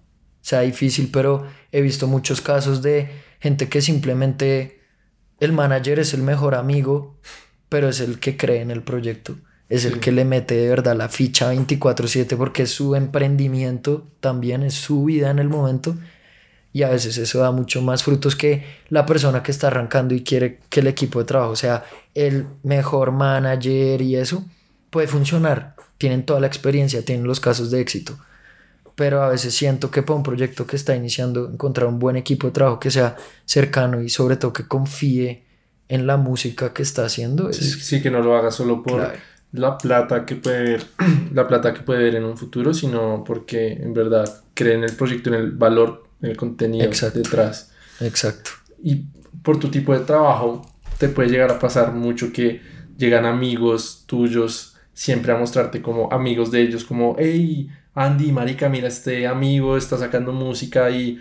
[0.41, 4.81] sea difícil, pero he visto muchos casos de gente que simplemente
[5.39, 7.17] el manager es el mejor amigo,
[7.69, 9.37] pero es el que cree en el proyecto
[9.71, 14.63] es el que le mete de verdad la ficha 24/7 porque es su emprendimiento, también
[14.63, 15.95] es su vida en el momento
[16.73, 20.23] y a veces eso da mucho más frutos que la persona que está arrancando y
[20.25, 24.45] quiere que el equipo de trabajo sea el mejor manager y eso.
[24.89, 28.17] Puede funcionar, tienen toda la experiencia, tienen los casos de éxito,
[28.95, 32.47] pero a veces siento que para un proyecto que está iniciando encontrar un buen equipo
[32.47, 33.15] de trabajo que sea
[33.45, 35.43] cercano y sobre todo que confíe
[35.87, 37.49] en la música que está haciendo.
[37.49, 39.11] Es sí, que no lo haga solo por
[39.51, 40.85] la plata que puede ver,
[41.33, 44.95] la plata que puede ver en un futuro, sino porque en verdad cree en el
[44.95, 47.71] proyecto, en el valor, en el contenido detrás.
[47.99, 48.51] Exacto.
[48.81, 49.05] Y
[49.43, 50.65] por tu tipo de trabajo,
[50.97, 52.61] te puede llegar a pasar mucho que
[52.97, 58.87] llegan amigos tuyos siempre a mostrarte como amigos de ellos, como, hey, Andy, marica, mira,
[58.87, 61.19] este amigo está sacando música y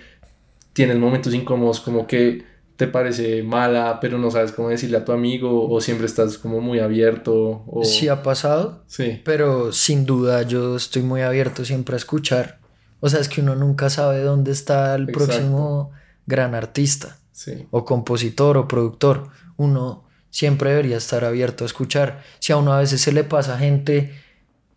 [0.72, 2.44] tienes momentos incómodos, como que
[2.76, 6.60] te parece mala, pero no sabes cómo decirle a tu amigo o siempre estás como
[6.60, 7.62] muy abierto.
[7.66, 7.84] O...
[7.84, 9.20] Sí ha pasado, sí.
[9.22, 12.58] pero sin duda yo estoy muy abierto siempre a escuchar.
[13.00, 15.90] O sea, es que uno nunca sabe dónde está el próximo
[16.24, 17.66] gran artista sí.
[17.70, 19.28] o compositor o productor.
[19.58, 22.22] Uno siempre debería estar abierto a escuchar.
[22.38, 24.14] Si a uno a veces se le pasa gente,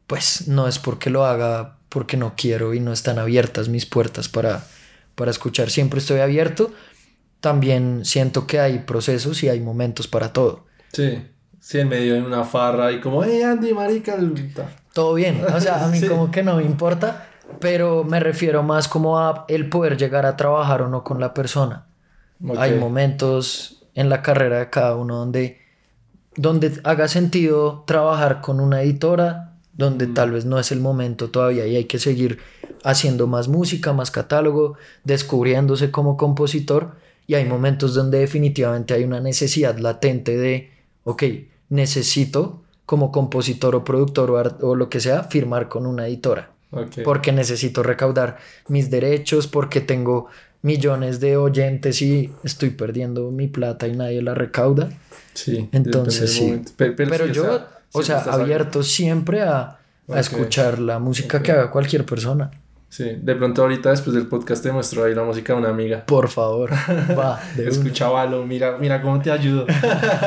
[0.08, 4.28] pues no es porque lo haga porque no quiero y no están abiertas mis puertas
[4.28, 4.66] para,
[5.14, 5.70] para escuchar.
[5.70, 6.72] Siempre estoy abierto,
[7.40, 10.66] también siento que hay procesos y hay momentos para todo.
[10.92, 11.24] Sí,
[11.60, 14.18] sí, en medio de una farra y como, hey Andy, marica.
[14.92, 17.28] Todo bien, o sea, a mí como que no me importa,
[17.60, 21.36] pero me refiero más como a el poder llegar a trabajar o no con la
[21.36, 21.86] persona.
[22.58, 25.60] Hay momentos en la carrera de cada uno donde,
[26.36, 31.66] donde haga sentido trabajar con una editora, donde tal vez no es el momento todavía
[31.66, 32.40] y hay que seguir
[32.84, 36.96] haciendo más música, más catálogo, descubriéndose como compositor
[37.28, 40.72] y hay momentos donde definitivamente hay una necesidad latente de,
[41.04, 41.24] ok,
[41.70, 46.52] necesito como compositor o productor o, o lo que sea firmar con una editora.
[47.04, 50.28] Porque necesito recaudar mis derechos, porque tengo
[50.64, 54.90] millones de oyentes y estoy perdiendo mi plata y nadie la recauda.
[55.34, 55.70] Sí.
[55.72, 56.62] Entonces sí.
[56.78, 57.83] Pero, yo, o sea,
[58.30, 59.80] abierto siempre a,
[60.12, 62.52] a escuchar la música que haga cualquier persona.
[62.94, 66.06] Sí, de pronto ahorita después del podcast te muestro ahí la música de una amiga.
[66.06, 66.72] Por favor,
[67.18, 67.42] va.
[67.58, 69.66] Escuchábalo, mira, mira cómo te ayudo.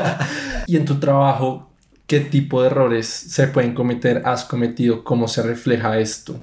[0.67, 1.71] y en tu trabajo,
[2.09, 5.05] ¿qué tipo de errores se pueden cometer, has cometido?
[5.05, 6.41] ¿Cómo se refleja esto?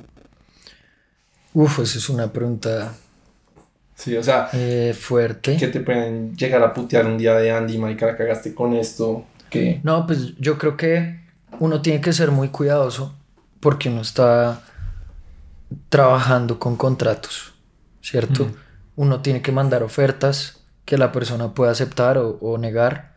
[1.54, 2.94] Uf, esa es una pregunta.
[3.96, 4.48] Sí, o sea.
[4.54, 5.58] Eh, fuerte.
[5.58, 9.26] ¿Qué te pueden llegar a putear un día de Andy, marica, la cagaste con esto?
[9.84, 11.22] No, pues yo creo que
[11.60, 13.16] uno tiene que ser muy cuidadoso
[13.60, 14.64] porque uno está
[15.90, 17.54] trabajando con contratos,
[18.02, 18.52] ¿cierto?
[18.96, 23.14] Uno tiene que mandar ofertas que la persona pueda aceptar o, negar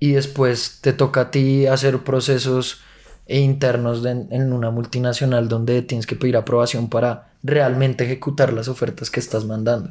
[0.00, 2.80] y después te toca a ti hacer procesos
[3.26, 9.20] internos en una multinacional donde tienes que pedir aprobación para realmente ejecutar las ofertas que
[9.20, 9.90] estás mandando.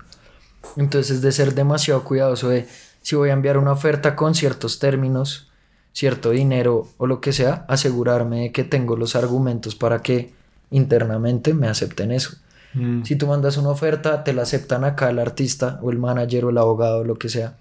[0.76, 2.68] Entonces de ser demasiado cuidadoso de
[3.02, 5.50] si voy a enviar una oferta con ciertos términos,
[5.98, 10.32] cierto dinero o lo que sea, asegurarme de que tengo los argumentos para que
[10.70, 12.38] internamente me acepten eso.
[12.76, 13.02] Mm.
[13.02, 16.50] Si tú mandas una oferta, te la aceptan acá el artista o el manager o
[16.52, 17.56] el abogado o lo que sea.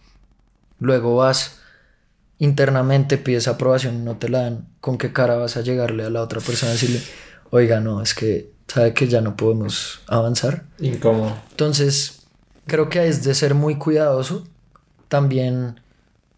[0.81, 1.61] Luego vas
[2.37, 4.67] internamente, pides aprobación y no te la dan.
[4.83, 7.01] ¿Con qué cara vas a llegarle a la otra persona y decirle,
[7.49, 10.65] oiga, no, es que sabe que ya no podemos avanzar?
[10.79, 11.35] Incómodo.
[11.53, 12.27] Entonces,
[12.67, 14.47] creo que es de ser muy cuidadoso.
[15.09, 15.81] También,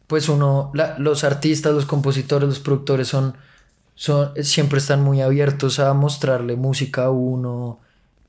[0.08, 3.36] pues uno, los artistas, los compositores, los productores son
[4.42, 7.80] siempre están muy abiertos a mostrarle música a uno.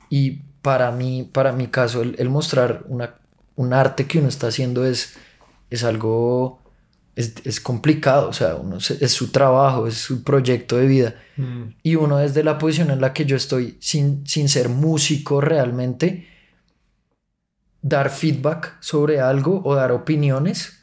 [0.09, 3.15] Y para mí, para mi caso, el, mostrar una,
[3.55, 5.15] un arte que uno está haciendo es,
[5.69, 6.59] es algo
[7.15, 11.15] es, es complicado, o sea, uno se- es su trabajo, es su proyecto de vida.
[11.37, 15.41] Mm, Y uno desde la posición en la que yo estoy, sin, sin ser músico
[15.41, 16.27] realmente,
[17.81, 20.78] dar feedback sobre algo o dar opiniones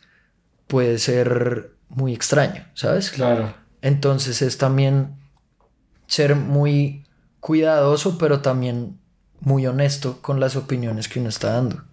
[0.66, 3.10] puede ser muy extraño, ¿sabes?
[3.10, 3.54] Claro.
[3.82, 5.14] Entonces es también
[6.06, 7.04] ser muy
[7.40, 8.98] cuidadoso, pero también
[9.40, 11.84] muy honesto con las opiniones que uno está dando.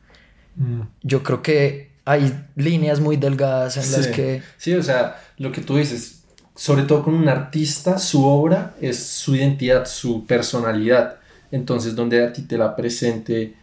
[0.56, 0.82] Mm.
[1.02, 4.42] Yo creo que hay líneas muy delgadas en las que...
[4.58, 6.24] Sí, o sea, lo que tú dices,
[6.56, 11.20] sobre todo con un artista, su obra es su identidad, su personalidad.
[11.52, 13.56] Entonces, donde a ti te la presente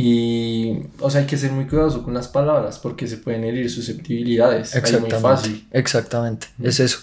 [0.00, 3.70] y, o sea, hay que ser muy cuidadoso con las palabras porque se pueden herir
[3.70, 4.74] susceptibilidades.
[4.74, 5.66] Ahí es muy fácil.
[5.72, 7.00] Exactamente, es eso.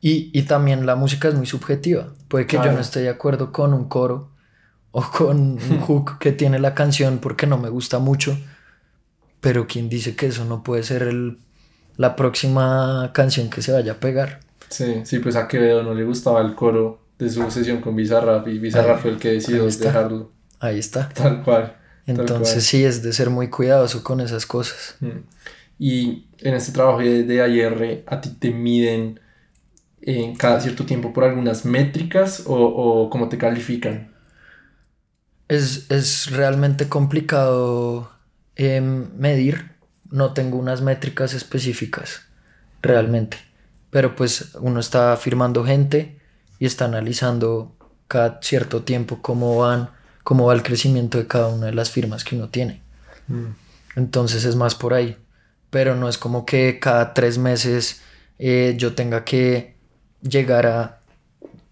[0.00, 2.08] Y, y también la música es muy subjetiva.
[2.28, 2.76] Puede que yo Claro.
[2.76, 4.30] no esté de acuerdo con un coro
[4.92, 8.38] o con un hook que tiene la canción porque no me gusta mucho,
[9.40, 11.38] pero ¿quién dice que eso no puede ser el,
[11.96, 14.40] la próxima canción que se vaya a pegar?
[14.68, 18.46] Sí, sí, pues a Quevedo no le gustaba el coro de su sesión con Bizarrap
[18.48, 20.30] y Bizarrap Ahí- fue el que decidió ahí dejarlo
[20.60, 21.08] Ahí está.
[21.08, 21.74] tal cual.
[22.08, 24.96] Entonces sí, es de ser muy cuidadoso con esas cosas.
[25.00, 25.18] Mm.
[25.78, 29.20] Y en este trabajo de, AIR, ¿a ti te miden
[30.00, 34.10] en cada cierto tiempo por algunas métricas o, o cómo te califican?
[35.48, 38.10] Es, es realmente complicado
[38.56, 39.72] em, medir.
[40.10, 42.22] No tengo unas métricas específicas,
[42.80, 43.36] realmente.
[43.90, 46.18] Pero pues uno está firmando gente
[46.58, 47.76] y está analizando
[48.08, 49.90] cada cierto tiempo cómo van,
[50.28, 52.82] cómo va el crecimiento de cada una de las firmas que uno tiene.
[53.96, 55.16] Entonces es más por ahí.
[55.70, 58.02] Pero no es como que cada tres meses
[58.38, 59.74] eh, yo tenga que
[60.20, 61.00] llegar a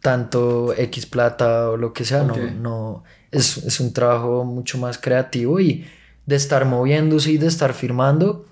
[0.00, 2.22] tanto X plata o lo que sea.
[2.22, 3.04] No, no.
[3.30, 5.86] Es, es un trabajo mucho más creativo y
[6.24, 8.46] de estar moviéndose y de estar firmando.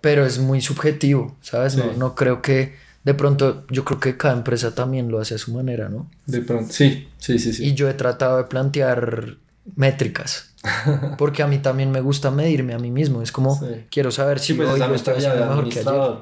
[0.00, 1.76] Pero es muy subjetivo, ¿sabes?
[1.76, 2.76] No, no creo que.
[3.04, 6.10] De pronto, yo creo que cada empresa también lo hace a su manera, ¿no?
[6.26, 7.64] De pronto, sí, sí, sí, sí.
[7.66, 9.36] Y yo he tratado de plantear
[9.76, 10.54] métricas.
[11.18, 13.20] Porque a mí también me gusta medirme a mí mismo.
[13.22, 13.84] Es como, Sí.
[13.90, 16.14] quiero saber si Sí, pues hoy lo estoy haciendo mejor que ayer.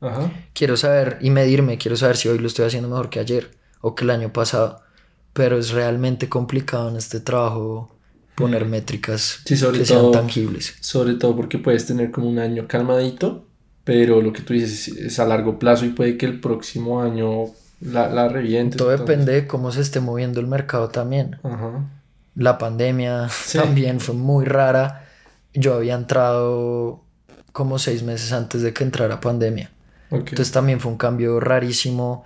[0.00, 0.32] Ajá.
[0.54, 3.50] Quiero saber y medirme, quiero saber si hoy lo estoy haciendo mejor que ayer
[3.80, 4.80] o que el año pasado.
[5.32, 7.94] Pero es realmente complicado en este trabajo
[8.34, 9.40] poner métricas.
[9.44, 10.74] Sí, sobre que todo- sean tangibles.
[10.80, 13.45] Sobre todo porque puedes tener como un año calmadito,
[13.86, 17.00] pero lo que tú dices es, es a largo plazo y puede que el próximo
[17.00, 17.44] año
[17.80, 18.76] la, la revientes.
[18.76, 21.38] Todo entonces- depende de cómo se esté moviendo el mercado también.
[21.44, 21.84] Ajá.
[22.34, 23.56] La pandemia Sí.
[23.58, 25.06] también fue muy rara.
[25.54, 27.00] Yo había entrado
[27.52, 29.70] como seis meses antes de que entrara pandemia.
[30.10, 30.30] Ok.
[30.30, 32.24] Entonces también fue un cambio rarísimo.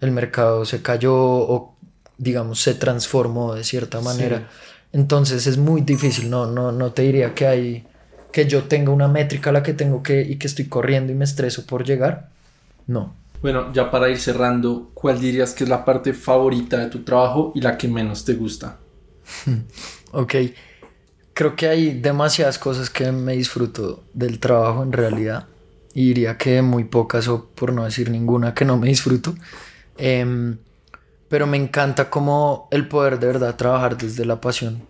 [0.00, 1.76] El mercado se cayó o
[2.18, 4.48] digamos se transformó de cierta manera.
[4.92, 6.30] Entonces es muy difícil.
[6.30, 7.86] No, no, no te diría que hay
[8.32, 11.14] que yo tenga una métrica a la que tengo que y que estoy corriendo y
[11.14, 12.30] me estreso por llegar.
[12.86, 13.14] No.
[13.42, 17.52] Bueno, ya para ir cerrando, ¿cuál dirías que es la parte favorita de tu trabajo
[17.54, 18.78] y la que menos te gusta?
[20.12, 20.34] Ok.
[21.32, 25.46] Creo que hay demasiadas cosas que me disfruto del trabajo en realidad.
[25.94, 29.36] Y diría que muy pocas o por no decir ninguna que no me disfruto.
[29.98, 30.58] Em,
[31.28, 34.82] pero me encanta como el poder de verdad trabajar desde la pasión.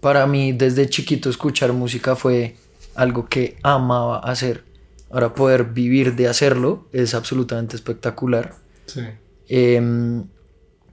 [0.00, 2.56] Para mí desde chiquito escuchar música fue
[2.98, 4.64] algo que amaba hacer.
[5.10, 8.56] Ahora poder vivir de hacerlo es absolutamente espectacular.
[8.86, 9.02] Sí.
[9.48, 10.24] Em,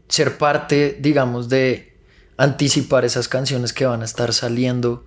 [0.08, 1.98] ser parte, digamos, de
[2.38, 5.06] anticipar esas canciones que van a estar saliendo,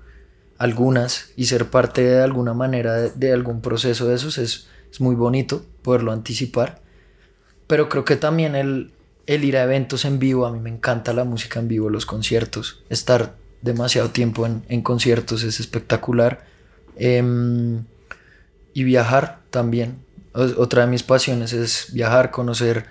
[0.59, 5.01] algunas, y ser parte de alguna manera de, de algún proceso de esos es, es
[5.01, 6.81] muy bonito poderlo anticipar.
[7.69, 8.91] Pero creo que también el,
[9.27, 12.07] el ir a eventos en vivo, a mí me encanta la música en vivo, los
[12.07, 16.58] conciertos, estar demasiado tiempo en, en conciertos es espectacular.
[16.99, 17.85] Em,
[18.75, 19.97] y viajar también.
[20.35, 22.87] Otra de mis pasiones es viajar, conocer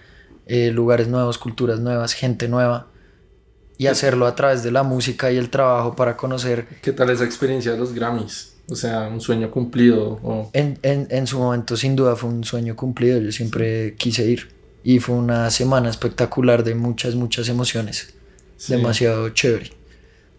[0.47, 2.88] eh, lugares nuevos, culturas nuevas, gente nueva.
[3.78, 6.68] Y hacerlo a través de la música y el trabajo para conocer.
[6.82, 8.53] ¿Qué tal esa experiencia de los Grammys?
[8.70, 10.20] O sea, un sueño cumplido.
[10.24, 10.49] O...
[10.53, 14.49] En, en, en su momento sin duda fue un sueño cumplido, yo siempre quise ir.
[14.84, 18.14] Y fue una semana espectacular de muchas, muchas emociones.
[18.58, 18.74] Sí.
[18.74, 19.72] Demasiado chévere.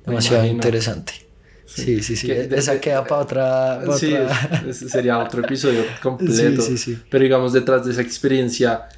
[0.05, 1.28] Demasiado interesante.
[1.69, 2.27] Sí, sí, sí.
[2.27, 3.83] Que de- Esa queda para otra.
[3.99, 6.63] Sí, otra- ese sería otro episodio completo.
[6.63, 7.03] Sí, sí, sí.
[7.11, 8.89] Pero digamos, detrás de esa experiencia,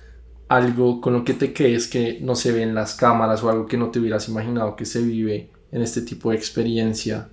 [0.49, 3.67] algo con lo que te quedes que no se ve en las cámaras o algo
[3.67, 7.29] que no te hubieras imaginado que se vive en este tipo de experiencia.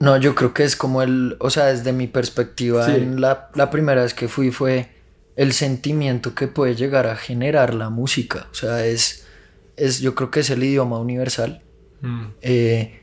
[0.00, 2.92] No, yo creo que es como el, o sea, desde mi perspectiva, Sí.
[2.92, 4.88] en la, la primera vez que fui fue
[5.36, 8.46] el sentimiento que puede llegar a generar la música.
[8.50, 9.26] O sea, es,
[9.76, 11.62] es yo creo que es el idioma universal.
[12.42, 13.00] Eh,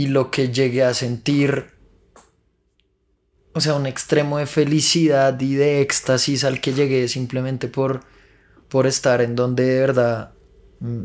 [0.00, 1.66] y lo que llegué a sentir
[3.52, 8.00] o sea, un extremo de felicidad y de éxtasis al que llegué simplemente por,
[8.68, 10.32] por estar en donde de verdad
[10.80, 11.02] mm,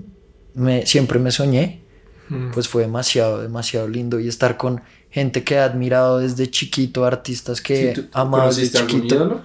[0.55, 1.81] me, siempre me soñé,
[2.27, 2.49] Mm.
[2.53, 4.81] pues fue demasiado, demasiado lindo y estar con
[5.11, 8.95] gente que he admirado desde chiquito, artistas que Sí, he ¿tú- amado desde ¿Conociste algún
[9.01, 9.15] chiquito.
[9.15, 9.41] ídolo?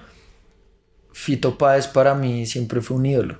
[1.12, 3.36] Fito Páez para mí siempre fue un ídolo.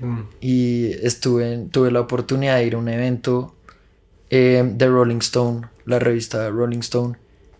[0.00, 0.20] Mm.
[0.42, 3.54] y estuve tuve la oportunidad de ir a un evento
[4.34, 7.18] eh, de Rolling Stone, la revista Rolling Stone,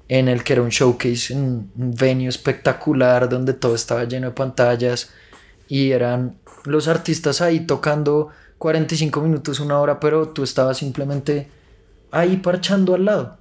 [0.09, 4.33] en el que era un showcase, un, un venue espectacular donde todo estaba lleno de
[4.33, 5.11] pantallas
[5.69, 11.47] y eran los artistas ahí tocando 45 minutos, una hora, pero tú estabas simplemente
[12.11, 13.37] ahí parchando al lado.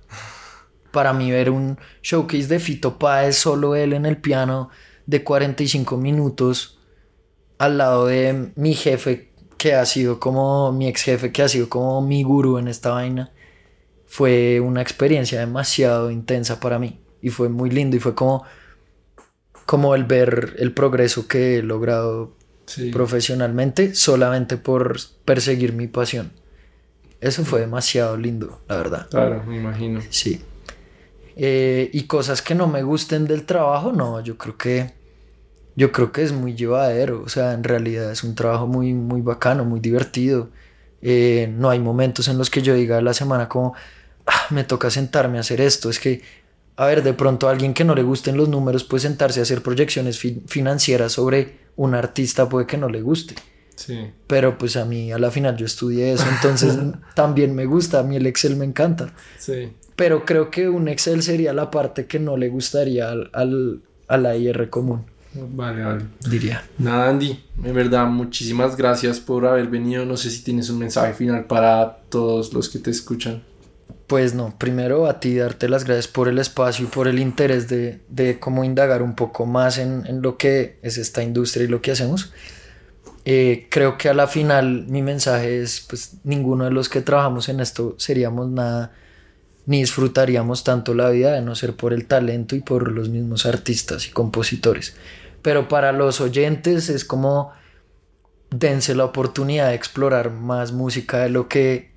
[0.91, 4.71] Para mí ver un showcase de Fito Páez, solo él en el piano,
[5.05, 6.79] de 45 minutos,
[7.59, 9.30] al lado de mi jefe,
[9.61, 12.89] que ha sido como mi ex jefe, que ha sido como mi gurú en esta
[12.89, 13.29] vaina,
[14.07, 16.99] fue una experiencia demasiado intensa para mí.
[17.21, 18.43] Y fue muy lindo y fue como,
[19.67, 22.33] como el ver el progreso que he logrado
[22.65, 22.89] Sí.
[22.91, 26.31] profesionalmente solamente por perseguir mi pasión.
[27.19, 29.07] Eso fue demasiado lindo, la verdad.
[29.11, 30.01] Claro, me imagino.
[30.09, 30.41] Sí.
[31.35, 34.93] Eh, y cosas que no me gusten del trabajo, no, yo creo que
[35.75, 39.21] yo creo que es muy llevadero, o sea, en realidad es un trabajo muy muy
[39.21, 40.49] bacano, muy divertido.
[41.01, 43.73] Eh, no hay momentos en los que yo diga a la semana como
[44.27, 46.21] "Ah, me toca sentarme a hacer esto, es que
[46.77, 49.43] a ver, de pronto a alguien que no le gusten los números puede sentarse a
[49.43, 53.35] hacer proyecciones fi- financieras sobre un artista puede que no le guste.
[53.75, 54.11] Sí.
[54.27, 56.77] Pero pues a mí a la final yo estudié eso, entonces
[57.15, 59.13] también me gusta, a mí el Excel me encanta.
[59.37, 59.73] Sí.
[59.95, 64.17] Pero creo que un Excel sería la parte que no le gustaría al, al, a
[64.17, 66.05] la IR común, Vale, vale.
[66.29, 66.63] diría.
[66.77, 70.05] Nada, Andy, en verdad, muchísimas gracias por haber venido.
[70.05, 73.43] No sé si tienes un mensaje final para todos los que te escuchan.
[74.07, 77.69] Pues no, primero a ti darte las gracias por el espacio y por el interés
[77.69, 81.67] de, de cómo indagar un poco más en, en lo que es esta industria y
[81.69, 82.33] lo que hacemos.
[83.23, 87.49] Eh, creo que a la final mi mensaje es, pues ninguno de los que trabajamos
[87.49, 88.93] en esto seríamos nada,
[89.65, 93.45] ni disfrutaríamos tanto la vida de no ser por el talento y por los mismos
[93.45, 94.95] artistas y compositores.
[95.41, 97.51] Pero para los oyentes es como
[98.49, 101.91] dense la oportunidad de explorar más música de lo que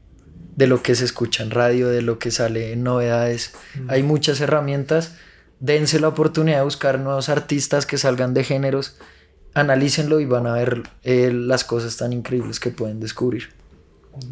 [0.57, 3.55] de lo que se escucha en radio, de lo que sale en novedades.
[3.89, 5.17] Hay muchas herramientas.
[5.59, 8.97] Dense la oportunidad de buscar nuevos artistas que salgan de géneros.
[9.55, 13.49] Analícenlo y van a ver eh, las cosas tan increíbles que pueden descubrir.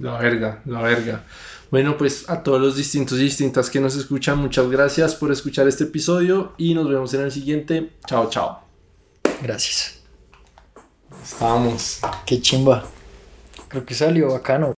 [0.01, 1.25] La verga, la verga.
[1.71, 5.67] Bueno, pues a todos los distintos y distintas que nos escuchan, muchas gracias por escuchar
[5.67, 7.91] este episodio y nos vemos en el siguiente.
[8.07, 8.72] Chao, chao.
[9.43, 9.99] Gracias.
[11.23, 12.01] Estamos.
[12.25, 12.85] Qué chimba.
[13.69, 14.73] Creo que salió bacano.